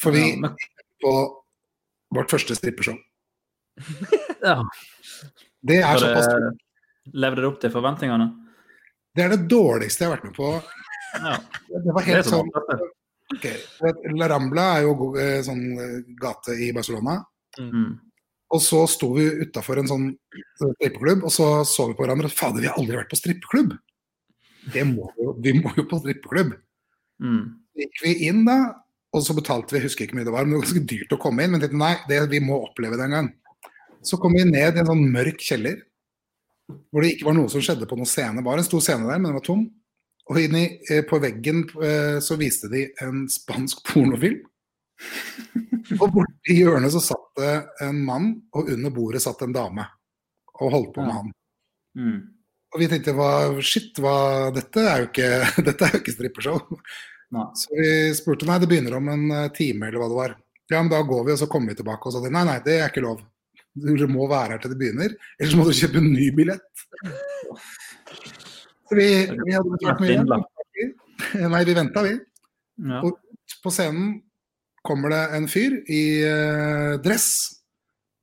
[0.01, 0.55] For vi Ja, men-
[1.03, 1.13] på
[2.15, 2.97] vårt første strippeshow.
[4.41, 4.61] Ja.
[5.67, 6.57] Det er såpass stort.
[7.13, 8.27] levde det opp til forventningene?
[9.17, 10.49] Det er det dårligste jeg har vært med på.
[11.17, 11.37] Ja.
[11.73, 12.89] Det var helt det sånn vanlig.
[13.33, 17.17] ok, du vet, La Rambla er jo eh, sånn eh, gate i Barcelona.
[17.59, 17.95] Mm.
[18.53, 20.07] Og så sto vi utafor en sånn
[20.61, 22.29] strippeklubb, og så så vi på hverandre.
[22.31, 23.73] Fader, vi har aldri vært på strippeklubb!
[24.73, 26.53] Det må jo, vi må jo på strippeklubb.
[27.23, 27.41] Mm.
[27.73, 28.59] Så gikk vi inn da,
[29.15, 31.13] og så betalte vi, jeg husker ikke mye det var, men det var ganske dyrt
[31.15, 31.53] å komme inn.
[31.53, 33.29] Men tenkte, nei, det, vi må oppleve det en gang.
[34.05, 35.79] Så kom vi ned i en sånn mørk kjeller,
[36.91, 38.41] hvor det ikke var noe som skjedde på noen scene.
[38.41, 39.63] Det var en stor scene der, men den var tom.
[40.27, 44.43] Og inni, eh, på veggen eh, så viste de en spansk pornofilm.
[46.01, 47.53] Og borti hjørnet så satt det
[47.85, 49.85] en mann, og under bordet satt en dame.
[50.57, 51.29] Og holdt på med han.
[51.97, 52.17] Mm.
[52.73, 53.29] Og vi tenkte hva,
[53.63, 55.29] shit, hva, dette er jo ikke,
[55.69, 56.59] dette er jo ikke strippeshow.
[57.35, 57.47] Nei.
[57.59, 60.35] Så vi spurte nei, det begynner om en eh, time eller hva det var.
[60.67, 62.59] Ja, men da går vi, og så kommer vi tilbake og sa de, nei, nei,
[62.63, 63.23] det er ikke lov.
[63.77, 66.85] Dere må være her til det begynner, ellers må du kjøpe en ny billett.
[68.87, 70.39] Så vi, vi hadde betalt mye.
[71.53, 72.15] Nei, vi venta, vi.
[72.87, 73.01] Ja.
[73.03, 73.17] Og
[73.63, 74.15] på scenen
[74.87, 77.27] kommer det en fyr i uh, dress.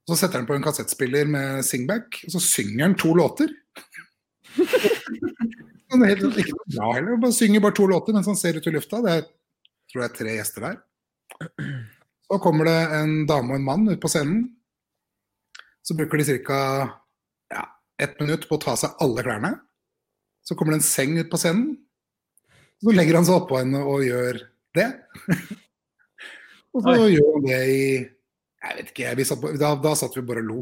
[0.09, 3.51] Så setter han på en kassettspiller med singback, og så synger han to låter.
[5.95, 8.27] Men det er helt, ikke noe bra heller, han bare synger bare to låter mens
[8.27, 8.99] han ser ut i lufta.
[9.05, 9.27] Det er,
[9.91, 10.81] tror er tre gjester der.
[12.25, 14.43] Så kommer det en dame og en mann ut på scenen.
[15.85, 16.59] Så bruker de ca.
[17.53, 17.63] Ja,
[18.01, 19.53] ett minutt på å ta seg alle klærne.
[20.45, 21.75] Så kommer det en seng ut på scenen.
[22.81, 24.41] Så legger han seg oppå henne og gjør
[24.75, 24.87] det.
[26.75, 27.11] og så Oi.
[27.15, 27.83] gjør han det i
[28.65, 30.61] Jeg vet ikke, vi satt på, da, da satt vi bare og lo.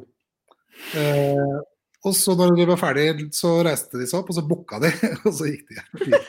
[0.99, 1.57] Eh,
[2.03, 4.91] og så når de var ferdig, så reiste de seg opp, og så booka de,
[5.25, 6.23] og så gikk de.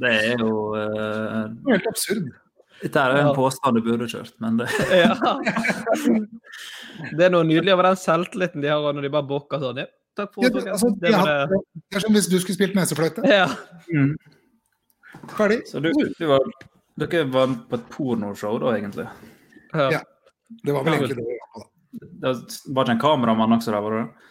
[0.00, 1.50] Det er jo uh...
[1.50, 2.30] Det er helt absurd.
[2.80, 4.68] Dette er jo en påstand du burde kjørt, men det
[5.02, 5.14] Ja.
[7.10, 9.82] Det er noe nydelig over den selvtilliten de har når de bare booker sånn.
[9.82, 9.88] Ja,
[10.18, 11.60] takk for Ja, det, altså, det de det.
[11.76, 13.24] det er som hvis du skulle spilt nesefløyte.
[13.28, 13.48] Ja.
[15.36, 15.60] Ferdig.
[15.68, 16.46] Så du, du var,
[17.00, 19.06] dere var på et pornoshow da, egentlig?
[19.74, 19.90] Ja.
[19.98, 20.02] Ja.
[20.64, 21.38] Det var vel egentlig det.
[22.22, 22.34] Det
[22.74, 24.29] var ikke en kameramann også der, var det?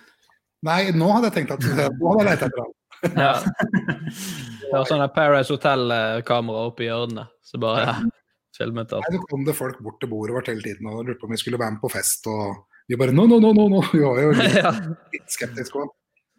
[0.67, 2.73] Nei, nå hadde jeg tenkt at nå hadde jeg lett etter ham.
[3.15, 3.33] Ja.
[4.69, 7.31] Det var sånne Paradise Hotel-kamera oppe i hjørnet.
[7.47, 7.93] Så bare ja,
[8.57, 9.07] filmet alt.
[9.07, 11.33] Nei, så kom det folk bort til bordet vårt hele tiden og lurte på om
[11.33, 12.27] vi skulle være med på fest.
[12.29, 12.59] Og
[12.91, 13.81] vi bare no, no, no, no, no.
[13.89, 14.73] Vi var jo litt, Ja.
[15.15, 15.89] litt skeptiske òg.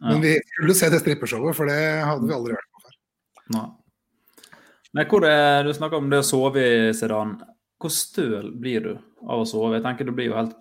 [0.05, 2.95] Men vi skulle se det strippeshowet, for det hadde vi aldri vært på før.
[3.57, 3.67] Nei.
[4.97, 7.35] Men hvor er, du snakker om det å sove i sedan.
[7.81, 8.91] Hvor støl blir du
[9.27, 9.75] av å sove?
[9.77, 10.55] Jeg tenker Du blir jo helt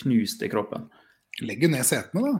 [0.00, 0.88] knust i kroppen.
[1.44, 2.34] Legg jo ned setene, da.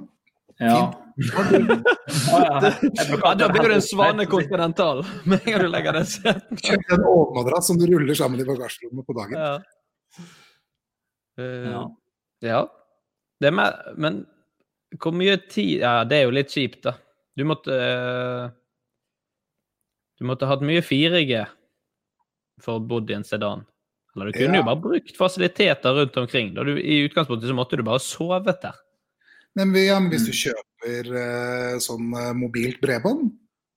[0.59, 1.03] Ja.
[1.17, 6.59] Ja, da blir du en svane kontinental med en gang du legger den seten.
[6.93, 9.39] En overmadrass som du ruller sammen i bagasjerommet på dagen.
[9.41, 9.61] Ja.
[11.41, 11.83] Uh, Ja.
[12.41, 12.61] ja.
[13.41, 14.23] Det med, men
[15.03, 16.93] hvor mye tid Ja, det er jo litt kjipt, da.
[17.37, 18.49] Du måtte uh,
[20.17, 21.43] Du måtte hatt mye 4G
[22.65, 23.67] for å bodd i en sedan.
[24.15, 24.61] Eller du kunne Ja.
[24.63, 26.55] jo bare brukt fasiliteter rundt omkring.
[26.57, 28.73] Da du, I utgangspunktet så måtte du bare sovet der.
[29.57, 33.31] Men, vi, ja, hvis du kjøper eh, sånn eh, mobilt bredbånd,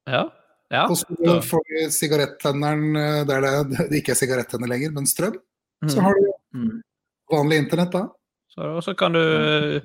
[0.09, 0.25] Ja.
[0.73, 0.85] ja.
[0.89, 3.53] og så får du sigarettenneren eh, der det,
[3.93, 5.37] det ikke er sigarettenner lenger, men strøm,
[5.87, 6.03] så Mm.
[6.03, 6.27] har du
[6.59, 6.81] Mm.
[7.31, 8.07] vanlig internett da.
[8.49, 9.81] Så, og så kan du eh,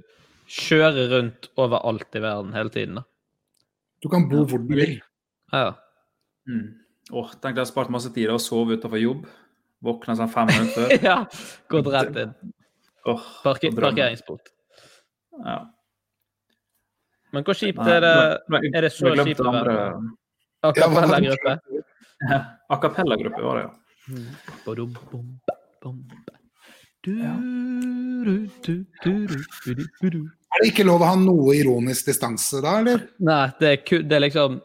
[0.48, 3.04] kjøre rundt overalt i verden hele tiden, da.
[4.02, 4.98] Du kan bo hvor du vil.
[5.52, 5.74] Ja.
[6.48, 6.74] Mm.
[7.12, 9.26] Åh, tenk deg å ha spart masse tid og sove utenfor jobb.
[9.84, 11.02] Våkne sånn fem minutter før.
[11.10, 11.16] ja.
[11.72, 12.34] Gått rett inn.
[13.04, 14.48] Oh, Parker, parkeringsbot.
[15.44, 15.58] Ja.
[17.34, 18.12] Men hvor kjipt er det?
[18.74, 19.78] Er det så kjipt å være
[20.64, 21.56] A cappella-gruppe?
[22.72, 23.72] A cappella-gruppe var det, ja.
[30.54, 33.04] Er det ikke lov å ha noe ironisk distanse da, eller?
[33.24, 34.60] Nei, det er, ku- det er liksom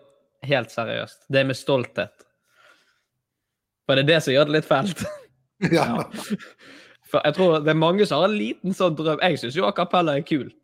[0.49, 1.23] helt seriøst.
[1.31, 2.25] Det er med stolthet.
[3.87, 5.05] For det er det som gjør det litt fælt.
[5.73, 5.87] Ja.
[7.09, 9.17] For jeg tror det er mange som har en liten sånn drøm.
[9.25, 10.58] Jeg syns jo a cappella er kult,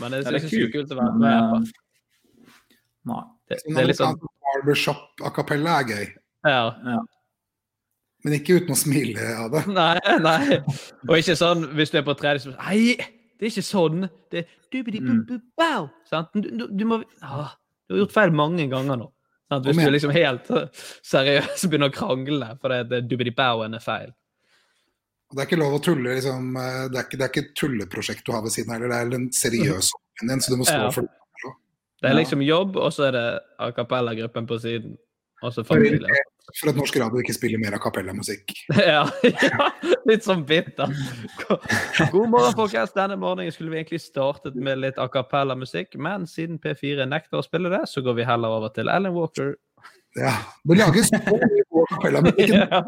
[0.00, 1.60] men jeg det syns er ikke det er kult å være med på.
[3.10, 3.22] Nei.
[3.50, 4.18] Det, Sånn det er litt sånn
[4.50, 6.10] Barbershop a cappella er gøy,
[6.46, 6.98] ja.
[8.24, 9.64] men ikke uten å smile av det.
[9.74, 10.60] Nei, nei.
[11.08, 12.94] Og ikke sånn hvis du er på tredje så Nei,
[13.40, 14.04] det er ikke sånn.
[14.30, 15.88] Det er.
[16.06, 16.30] Sant?
[16.36, 17.56] Du, du, du må ah,
[17.88, 19.08] Du har gjort feil mange ganger nå.
[19.50, 19.66] Sant?
[19.66, 24.12] Hvis du er liksom helt seriøst seriøs begynner å krangle fordi det dubbidi-bauen er feil.
[25.30, 27.44] Og Det er ikke lov å tulle, liksom, eh, det er ikke, det er ikke
[27.44, 30.50] et tulleprosjekt du har ved siden av, eller det er en seriøs oppgave din, så
[30.50, 30.90] du må stå Ja.
[30.90, 31.10] for det.
[32.02, 34.96] Det er liksom jobb, og så er det a cappella-gruppen på siden.
[35.42, 36.00] Og så familie.
[36.58, 38.52] For at norsk radio ikke spiller mer a cappella-musikk.
[38.76, 39.68] Ja, ja,
[40.08, 40.90] litt sånn bitter.
[42.12, 42.92] God morgen, folkens.
[42.96, 47.44] Denne morgenen skulle vi egentlig startet med litt a cappella-musikk, men siden P4 nekter å
[47.46, 49.54] spille det, så går vi heller over til Ellen Walker.
[50.18, 52.48] Ja, Det lages så mye a cappella-musikk.
[52.56, 52.82] Ja.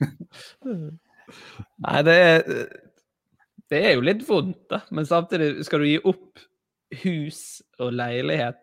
[0.00, 0.78] Er.
[1.86, 2.42] Nei, det er
[3.72, 4.82] Det er jo litt vondt, da.
[4.92, 6.42] Men samtidig skal du gi opp
[7.02, 8.60] hus og leilighet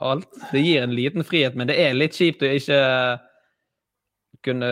[0.00, 0.38] og alt.
[0.54, 2.80] Det gir en liten frihet, men det er litt kjipt å ikke
[4.46, 4.70] kunne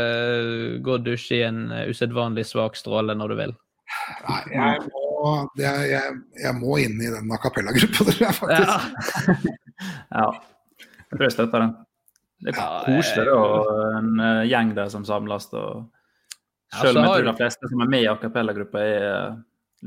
[0.81, 3.53] gå og dusje i en usedvanlig svak stråle når du vil.
[4.29, 8.39] Nei, jeg må, det er, jeg, jeg må inn i den a cappella-gruppa, tror jeg
[8.41, 8.73] faktisk.
[8.73, 9.55] Ja.
[10.11, 10.25] Ja.
[11.09, 11.75] Jeg tror jeg støtter den.
[12.39, 15.49] Det er koselig og en eh, gjeng der som samles.
[15.59, 15.89] og
[16.79, 19.35] Selv om jeg tror de fleste som er med i a cappella-gruppa, er eh,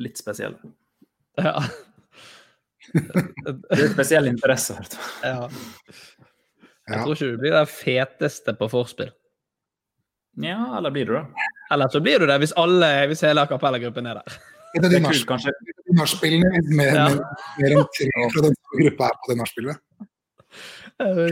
[0.03, 0.73] litt spesielle.
[1.39, 1.55] Ja.
[2.91, 4.81] Det er spesielle interesser.
[4.81, 5.01] vet du.
[5.29, 5.47] ja.
[6.91, 9.11] Jeg tror ikke du blir den feteste på forspill.
[10.41, 11.25] Ja, eller blir du det?
[11.71, 14.39] Eller så blir du det hvis, alle, hvis hele a cappella-gruppen er der.
[14.71, 17.07] Et av Det de er nachspielene, med, Ja.
[17.09, 17.23] med,
[17.59, 19.81] mer enn tre fra den samme gruppa er på det nachspielet.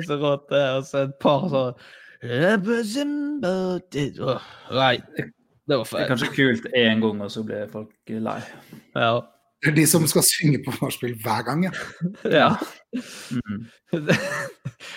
[0.06, 0.66] Så rått, det.
[0.78, 1.74] Og så et par sånn
[2.20, 2.58] Nei,
[5.70, 8.42] det var Det er kanskje kult én gang, og så blir folk lei.
[8.98, 9.14] Ja.
[9.60, 11.66] Det er de som skal synge på nachspiel hver gang.
[11.68, 11.72] Ja.
[12.40, 12.50] ja.
[13.32, 13.66] Mm.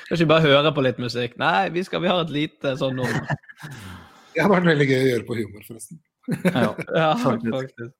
[0.06, 1.34] Kan ikke bare høre på litt musikk?
[1.38, 3.06] Nei, vi skal vi har et lite sånn nå.
[3.06, 6.02] Det hadde vært veldig gøy å gjøre på humor, forresten.
[6.54, 6.70] Ja.
[6.94, 7.50] Ja, Faktisk.
[7.50, 7.90] faktisk.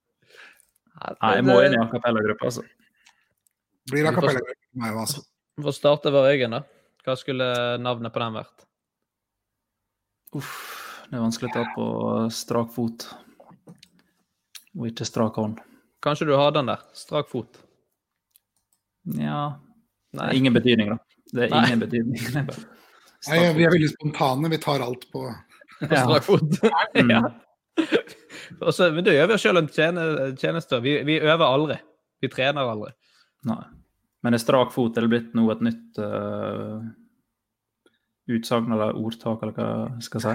[1.03, 2.63] Nei, jeg må inn i a cappella-gruppa, altså.
[3.91, 5.25] Blir a cappella-gruppa meg, altså.
[5.57, 6.63] For får starte vår egen, da.
[7.05, 7.49] Hva skulle
[7.83, 8.65] navnet på den vært?
[10.39, 10.55] Uff,
[11.11, 11.87] det er vanskelig å ta på
[12.33, 13.09] strak fot.
[14.79, 15.59] Og ikke strak hånd.
[16.03, 16.81] Kanskje du har den der?
[16.97, 17.61] Strak fot?
[19.19, 19.59] Ja
[20.15, 20.29] Nei.
[20.37, 20.99] Ingen betydning, da.
[21.33, 21.63] Det er Nei.
[21.67, 22.23] ingen betydning.
[22.33, 22.69] Det er bare
[23.29, 24.49] Nei, vi er veldig spontane.
[24.51, 25.23] Vi tar alt på
[25.83, 26.59] På strak fot?
[26.99, 27.11] Mm.
[27.13, 27.23] ja.
[28.67, 30.81] Og så, men du gjør vi oss sjøl en tjeneste.
[30.85, 31.79] Vi, vi øver aldri.
[32.21, 32.91] Vi trener aldri.
[33.49, 33.63] Nei.
[34.23, 36.83] Men er strak fot er det blitt noe et nytt uh,
[38.31, 40.35] utsagn eller ordtak, eller hva jeg skal si?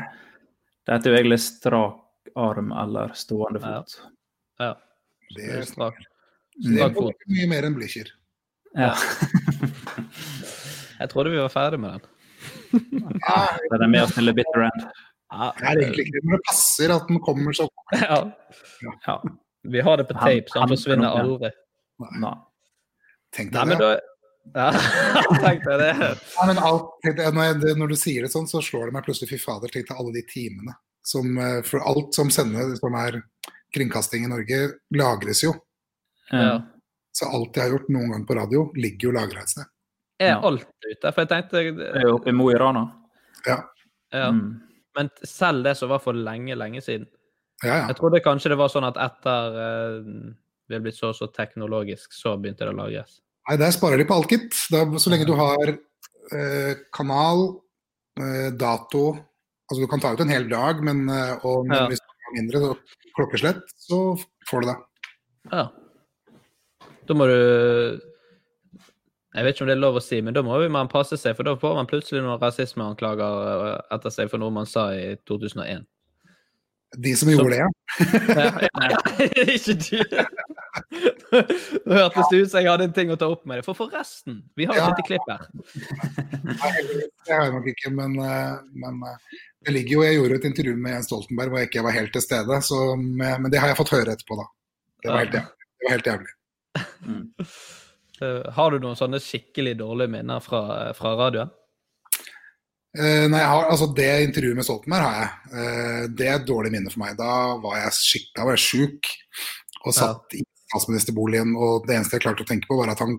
[0.88, 3.98] Det heter jo egentlig strak arm eller stående fot.
[4.60, 4.74] Ja.
[5.36, 5.48] det.
[5.58, 5.98] Er, Strak,
[6.58, 6.94] det er
[7.32, 8.12] mye mer enn Blücher.
[8.78, 8.94] Ja.
[10.98, 12.02] Jeg trodde vi var ferdig med den.
[12.72, 14.88] Det er med oss til the bitter end.
[15.32, 15.52] Ja.
[15.58, 16.24] Det er egentlig ikke det.
[16.26, 17.68] men det passer at den kommer, så
[18.02, 18.20] Ja.
[19.08, 19.18] Ja.
[19.68, 21.24] Vi har det på tape, så han han- forsvinner ja.
[21.24, 21.52] aldri.
[22.22, 22.36] Nei.
[23.36, 23.90] Tenk deg det.
[24.56, 24.68] ja,
[25.44, 26.12] tenkte jeg det.
[26.38, 29.08] Ja, men alt, tenk når, jeg, når du sier det sånn, så slår det meg
[29.08, 30.78] plutselig fy fader, tenk deg alle de timene.
[31.08, 33.22] Som, eh, for alt som sender, som er
[33.76, 34.62] kringkasting i Norge,
[34.96, 35.54] lagres jo.
[36.32, 36.60] Ja.
[37.16, 39.70] Så alt jeg har gjort noen gang på radio, ligger jo lagra et sted.
[40.22, 41.12] Er alt ute?
[41.12, 42.84] For jeg tenkte er oppe i Mo i Rana.
[43.46, 43.62] Ja,
[44.12, 44.32] ja.
[44.32, 44.62] Mm.
[44.98, 47.08] Men selv det som var for lenge, lenge siden.
[47.64, 47.76] ja.
[47.76, 47.88] ja.
[47.88, 50.08] Jeg trodde kanskje det var sånn at etter eh,
[50.68, 53.20] vi er blitt så og så teknologisk, så begynte det å lages?
[53.48, 54.54] Nei, der sparer de på alt, gitt.
[54.54, 57.62] Så lenge du har eh, kanal,
[58.20, 59.18] eh, dato
[59.68, 61.88] Altså du kan ta ut en hel dag, men, eh, og, Ja.
[61.92, 62.78] hvis du har mindre så
[63.18, 63.98] klokkeslett, så
[64.48, 64.76] får du det.
[65.52, 65.66] Ja.
[67.06, 68.00] Da må du
[69.36, 71.36] Jeg vet ikke om det er lov å si, men da må man passe seg,
[71.36, 75.16] for da får man plutselig noen rasismeanklager eh, etter seg for noe man sa i
[75.28, 75.86] 2001.
[76.96, 77.70] De som gjorde det, ja.
[78.32, 79.00] Ja,
[79.58, 79.98] ikke du.
[81.84, 83.66] Nå hørtes det ut som jeg hadde en ting å ta opp med det.
[83.68, 84.88] For forresten, vi har et Ja.
[84.94, 85.44] lite klipp her.
[86.48, 86.72] Nei,
[87.28, 89.18] det har jeg nok ikke, men, eh, men eh,
[89.68, 92.14] det ligger jo Jeg gjorde et intervju med Jens Stoltenberg hvor jeg ikke var helt
[92.16, 94.48] til stede, så, men men det har jeg fått høre etterpå, da.
[95.04, 95.54] Det var helt jævlig.
[95.68, 96.34] Det var helt jævlig.
[97.08, 97.26] Mm.
[98.58, 100.62] Har du noen sånne skikkelig dårlige minner fra,
[100.98, 101.52] fra radioen?
[102.98, 105.32] Eh, nei, jeg har, altså Det intervjuet med Stoltenberg har jeg.
[105.54, 107.18] Eh, det er et dårlig minne for meg.
[107.20, 107.32] Da
[107.62, 109.12] var jeg skikk, var jeg sjuk
[109.86, 113.14] og satt i statsministerboligen, og det eneste jeg klarte å tenke på, var at han,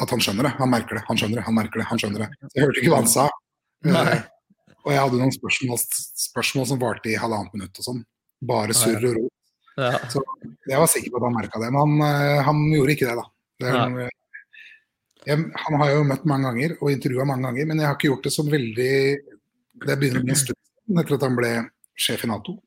[0.00, 0.54] at han skjønner det.
[0.60, 1.88] Han merker det, han skjønner det, han merker det.
[1.90, 2.30] han skjønner det.
[2.40, 3.26] Så Jeg hørte ikke hva han sa.
[3.84, 4.06] Nei.
[4.14, 4.24] Eh,
[4.84, 5.78] og jeg hadde noen spørsmål,
[6.28, 8.02] spørsmål som varte i halvannet minutt og sånn.
[8.44, 9.28] Bare surr og ro.
[9.80, 9.98] Ja.
[10.12, 10.22] Så
[10.70, 13.24] jeg var sikker på at han merka det, men han, han gjorde ikke det, da.
[13.60, 14.10] Det er, Nei.
[15.24, 17.96] Jeg, han har jeg jo møtt mange ganger og intervjua mange ganger, men jeg har
[17.98, 18.94] ikke gjort det så veldig
[19.84, 21.52] Det begynner bli en stund etter at han ble
[21.98, 22.58] sjef i Nato.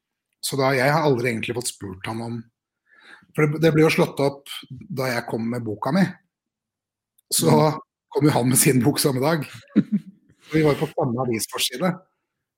[0.44, 2.38] Så da, jeg har aldri egentlig fått spurt han om
[3.36, 6.04] For det, det ble jo slått opp da jeg kom med boka mi.
[7.34, 7.52] Så
[8.14, 9.46] kom jo han med sin bok samme dag.
[10.54, 11.92] Vi var jo på samme avisforside.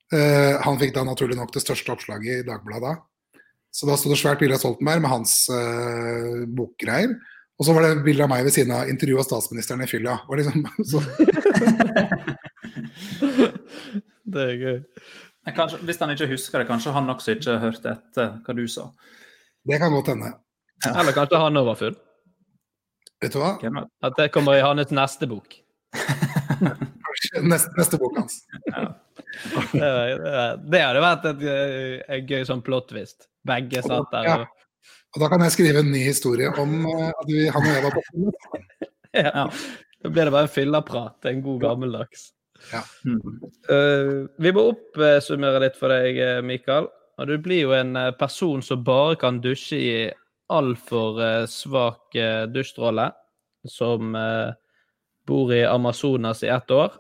[0.10, 3.42] Uh, han fikk da naturlig nok det største oppslaget i Dagbladet da.
[3.74, 7.14] Så da sto det svært bilde av Stoltenberg med hans uh, bokgreier.
[7.60, 10.14] Og så var det bilde av meg ved siden av intervju av statsministeren i fylla.
[10.32, 11.02] Og liksom, så,
[14.30, 14.78] Det er gøy.
[15.56, 18.84] Kanskje, hvis han ikke husker det, kanskje han også ikke hørte etter hva du sa.
[19.66, 20.30] det kan godt hende.
[20.86, 21.96] Eller kanskje han òg var full?
[23.24, 23.56] Vet du hva?
[24.06, 25.58] At det kommer i hans neste bok.
[27.10, 28.36] Kanskje Neste, neste bok hans.
[29.74, 31.42] Det, det- det hadde vært et,
[32.06, 33.26] et, gøy sånn plot twist.
[33.48, 34.36] Begge satt der Ja.
[34.44, 34.48] og
[35.16, 37.86] Og da kan jeg skrive en ny historie om eh, at vi, han og jeg
[37.86, 38.34] var på
[39.26, 39.48] ja.
[40.00, 41.26] Da blir det bare en fylleprat.
[41.28, 42.30] En god gammeldags.
[42.72, 42.84] Ja.
[43.08, 46.88] Uh, vi må oppsummere litt for deg, eh, Mikael.
[47.20, 49.96] Og du blir jo en person som bare kan dusje i
[50.54, 53.10] altfor uh, svak uh, dusjstråle.
[53.68, 54.16] Som
[55.28, 56.94] bor i Amazonas i ett år,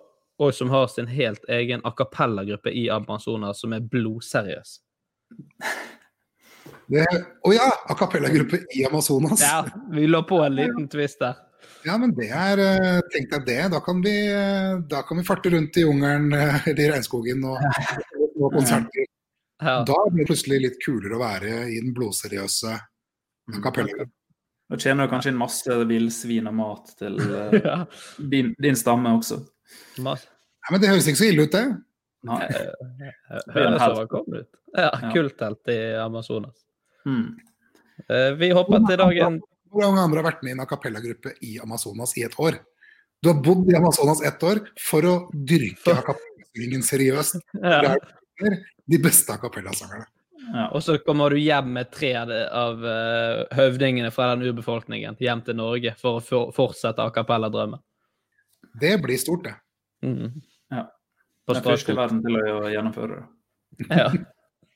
[0.43, 4.75] og som har sin helt egen a cappella-gruppe i Amazonas som er blodseriøs.
[6.89, 7.67] Å ja!
[7.85, 9.41] A cappella-gruppe i Amazonas.
[9.41, 11.37] Ja, vi lå på en liten twist der.
[11.85, 13.59] Ja, men det er eh, Tenk deg det.
[13.73, 17.43] Da kan vi, eh, da kan vi farte rundt i jungelen eh, eller i regnskogen
[17.47, 17.59] og,
[18.35, 19.05] på konserter.
[19.61, 19.81] Ja.
[19.87, 24.15] Da blir det plutselig litt kulere å være i den blodseriøse a cappella-gruppen.
[24.69, 27.77] Da tjener du kanskje inn masse villsvin og mat til eh, Ja.
[28.17, 29.41] din, din stamme også.
[29.99, 30.15] Ja,
[30.71, 31.65] men det høres ikke så ille ut, det.
[32.29, 32.41] Nei.
[33.55, 34.57] Høres overkommelig ut.
[34.77, 36.65] Ja, kulthelt i Amazonas.
[37.09, 37.23] Mm.
[38.05, 39.39] Eh, Vi hopper til dagen
[39.69, 42.59] Hvor mange andre har vært med i en a cappella-gruppe i Amazonas i et år?
[43.21, 47.41] Du har bodd i Amazonas ett år for å dyrke a cappella-syngingen seriøst.
[47.59, 47.97] ja.
[48.39, 50.05] Det er de beste a cappella-sangerne.
[50.53, 50.69] Ja.
[50.71, 55.57] Og så kommer du hjem med tre av eh, høvdingene fra den urbefolkningen hjem til
[55.59, 57.81] Norge for å for fortsette a cappella-drømmen.
[58.79, 59.55] Det blir stort, det.
[60.07, 60.39] Mm.
[60.71, 60.85] Ja.
[61.49, 63.27] Den første i verden til å gjennomføre det.
[63.89, 64.07] Ja,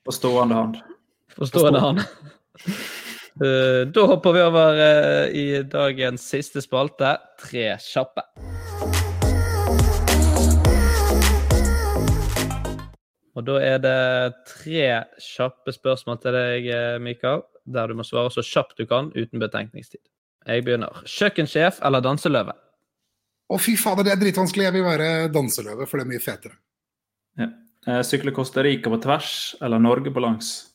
[0.04, 0.78] På stående hånd.
[1.38, 2.04] Forstående han.
[3.42, 8.22] Eh, Da hopper vi over eh, i dagens siste spalte, Tre kjappe.
[13.34, 13.96] Og da er det
[14.46, 14.84] tre
[15.18, 19.42] kjappe spørsmål til deg, eh, Mikael, der du må svare så kjapt du kan uten
[19.42, 20.04] betenkningstid.
[20.46, 21.02] Jeg begynner.
[21.08, 22.54] Kjøkkensjef eller danseløve?
[23.50, 24.68] Å, fy fader, det er dritvanskelig.
[24.68, 26.60] Jeg vil være danseløve, for det er mye fetere.
[27.40, 27.50] Ja.
[28.06, 30.73] Sykle Costa Rica på tvers eller Norge på langs?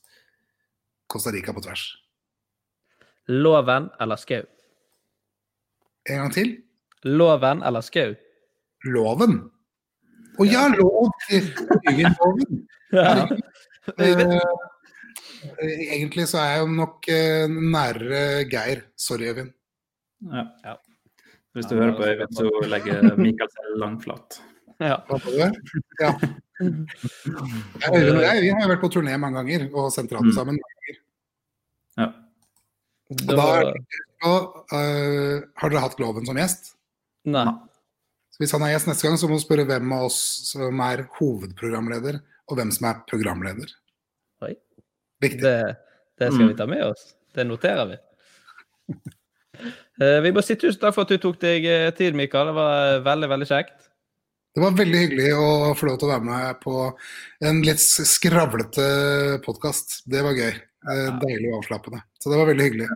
[1.08, 1.84] Costa Rica på tvers.
[3.28, 4.42] Loven eller skau?
[6.08, 6.56] En gang til.
[7.04, 8.12] Loven eller skau?
[8.88, 9.38] Loven.
[10.38, 11.10] Å ja, lov!
[11.32, 12.64] Øyvind-loven.
[12.88, 13.26] Ja.
[14.00, 14.30] Eh,
[15.92, 18.80] egentlig så er jeg jo nok eh, nærere Geir.
[18.96, 19.50] Sorry, Øyvind.
[20.24, 20.72] Ja.
[21.52, 24.38] Hvis du hører på Øyvind, så legger Mikael seg langflat.
[24.80, 24.96] Ja.
[26.00, 26.12] Ja.
[26.58, 30.36] Øyvind og jeg vi har vært på turné mange ganger og sendt radio Mm.
[30.36, 30.58] sammen.
[31.98, 32.08] Ja.
[33.10, 33.46] Og Da,
[34.28, 36.74] og, uh, har dere hatt Gloven som gjest?
[37.24, 37.44] nei.
[38.30, 40.18] Så Hvis han er gjest neste gang, så må du spørre hvem av oss
[40.52, 43.72] som er hovedprogramleder, og hvem som er programleder.
[44.42, 44.54] Oi.
[45.20, 45.40] Viktig.
[45.42, 45.76] Det,
[46.18, 46.48] det skal Mm.
[46.48, 47.14] vi ta med oss.
[47.34, 47.96] Det noterer vi.
[50.00, 52.46] Eh, Vi må si tusen takk for at du tok deg eh, tid, Mikael.
[52.46, 53.87] Det var eh, veldig, veldig kjekt.
[54.54, 56.74] Det var veldig hyggelig å få lov til å være med på
[57.48, 58.86] en litt skravlete
[59.44, 60.00] podkast.
[60.08, 60.54] Det var gøy.
[60.88, 62.00] Eh, Deilig og avslappende.
[62.18, 62.88] Så det var veldig hyggelig.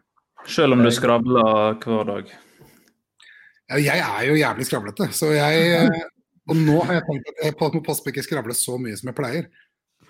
[0.48, 2.32] Selv om du skravler hver dag.
[3.70, 6.00] Ja, jeg er jo jævlig skravlete, så jeg eh,
[6.50, 9.12] Og nå har jeg tenkt at jeg må passe på ikke skravle så mye som
[9.12, 9.46] jeg pleier.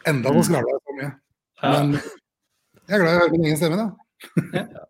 [0.08, 1.10] Enda så skravler jeg så mye.
[1.62, 3.90] Men jeg er glad i å høre min egen stemme, da.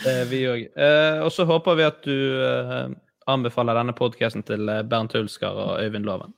[0.00, 0.66] Det er vi òg.
[0.74, 2.90] Eh, og så håper vi at du eh,
[3.28, 6.34] anbefaler denne podkasten til eh, Bernt Hulsker og Øyvind Loven.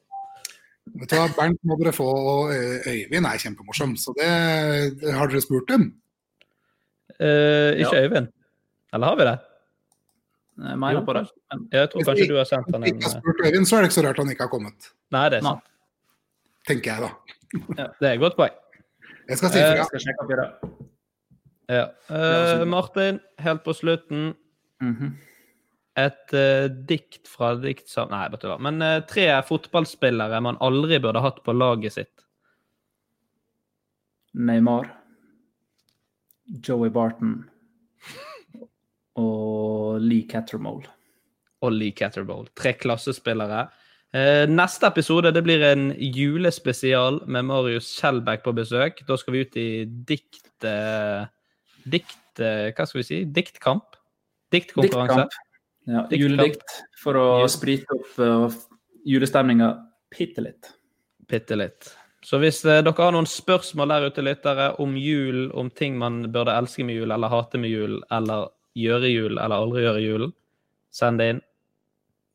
[0.98, 4.30] Vet du hva, Bernt må dere få, og Øyvind er kjempemorsom, så det,
[5.02, 5.88] det har dere spurt dem.
[7.20, 8.28] Eh, ikke Øyvind?
[8.92, 9.38] Eller har vi det?
[10.62, 11.26] Jeg mener Jo, på det.
[11.72, 13.80] Jeg tror kanskje du har sendt han Hvis vi ikke har spurt Øyvind, så er
[13.80, 14.90] det ikke så rart han ikke har kommet.
[15.14, 15.68] Nei, det er sant.
[16.68, 17.10] Tenker jeg, da.
[18.00, 18.54] Det er et godt poeng.
[19.28, 20.36] Jeg skal si Eh, ifra.
[20.42, 20.48] Det.
[21.72, 21.84] Ja.
[22.10, 24.34] Uh, Martin, helt på slutten.
[24.80, 25.12] Mhm.
[26.00, 28.08] Et uh, dikt fra diktsam...
[28.12, 28.56] Nei, vet du hva.
[28.64, 32.24] Men uh, tre fotballspillere man aldri burde hatt på laget sitt.
[34.32, 34.88] Neymar,
[36.64, 37.42] Joey Barton
[39.20, 40.88] og Lee Cattermole.
[41.60, 42.48] Og Lee Cattermole.
[42.56, 43.66] Tre klassespillere.
[44.16, 49.04] Uh, neste episode det blir en julespesial med Marius Skjelbæk på besøk.
[49.04, 50.40] Da skal vi ut i dikt...
[51.82, 53.24] Dikt Hva skal vi si?
[53.28, 53.98] Diktkamp?
[54.54, 55.26] Diktkonkurranse.
[55.26, 55.51] Diktkamp.
[55.90, 58.60] Ja, juledikt for å sprite opp uh,
[59.08, 59.72] julestemninga
[60.14, 60.70] bitte litt.
[61.28, 61.90] Bitte litt.
[62.22, 66.20] Så hvis eh, dere har noen spørsmål der ute, lyttere, om jul, om ting man
[66.30, 70.06] burde elske med jul, eller hate med jul, eller gjøre jul, eller aldri gjøre i
[70.06, 70.34] julen,
[70.94, 71.42] send det inn.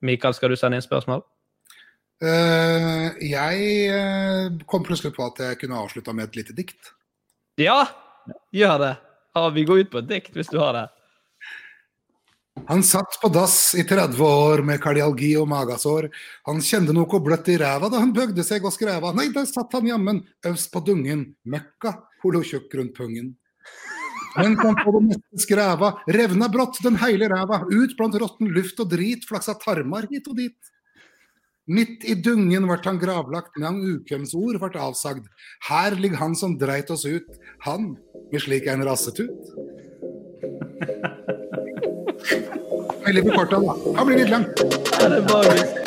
[0.04, 1.24] Mikael, skal du sende inn spørsmål?
[2.20, 6.92] Uh, jeg kom plutselig på at jeg kunne avslutta med et lite dikt.
[7.62, 7.86] Ja!
[8.52, 8.94] Gjør det!
[9.38, 10.88] Ah, vi går ut på et dikt hvis du har det.
[12.66, 16.10] Han satt på dass i 30 år med kardialgi og magasår.
[16.50, 19.14] Han kjente noe bløtt i ræva da han bøgde seg og skreva.
[19.16, 21.94] Nei, der satt han jammen, øvst på dungen, møkka,
[22.24, 23.36] holotjukk rundt pungen.
[24.38, 28.82] Men kom på det meste skreva, revna brått den heile ræva, ut blant råtten luft
[28.84, 30.74] og drit, flaksa tarmar hit og dit.
[31.68, 35.26] Midt i dungen ble han gravlagt, med han ukvemsord ble avsagd.
[35.68, 37.28] Her ligger han som dreit oss ut,
[37.66, 37.96] han
[38.32, 39.56] med slik en rassetut.
[43.08, 43.76] Veldig forkorta, da.
[43.98, 44.50] Han blir litt lang.
[45.00, 45.87] Ja, det er magisk.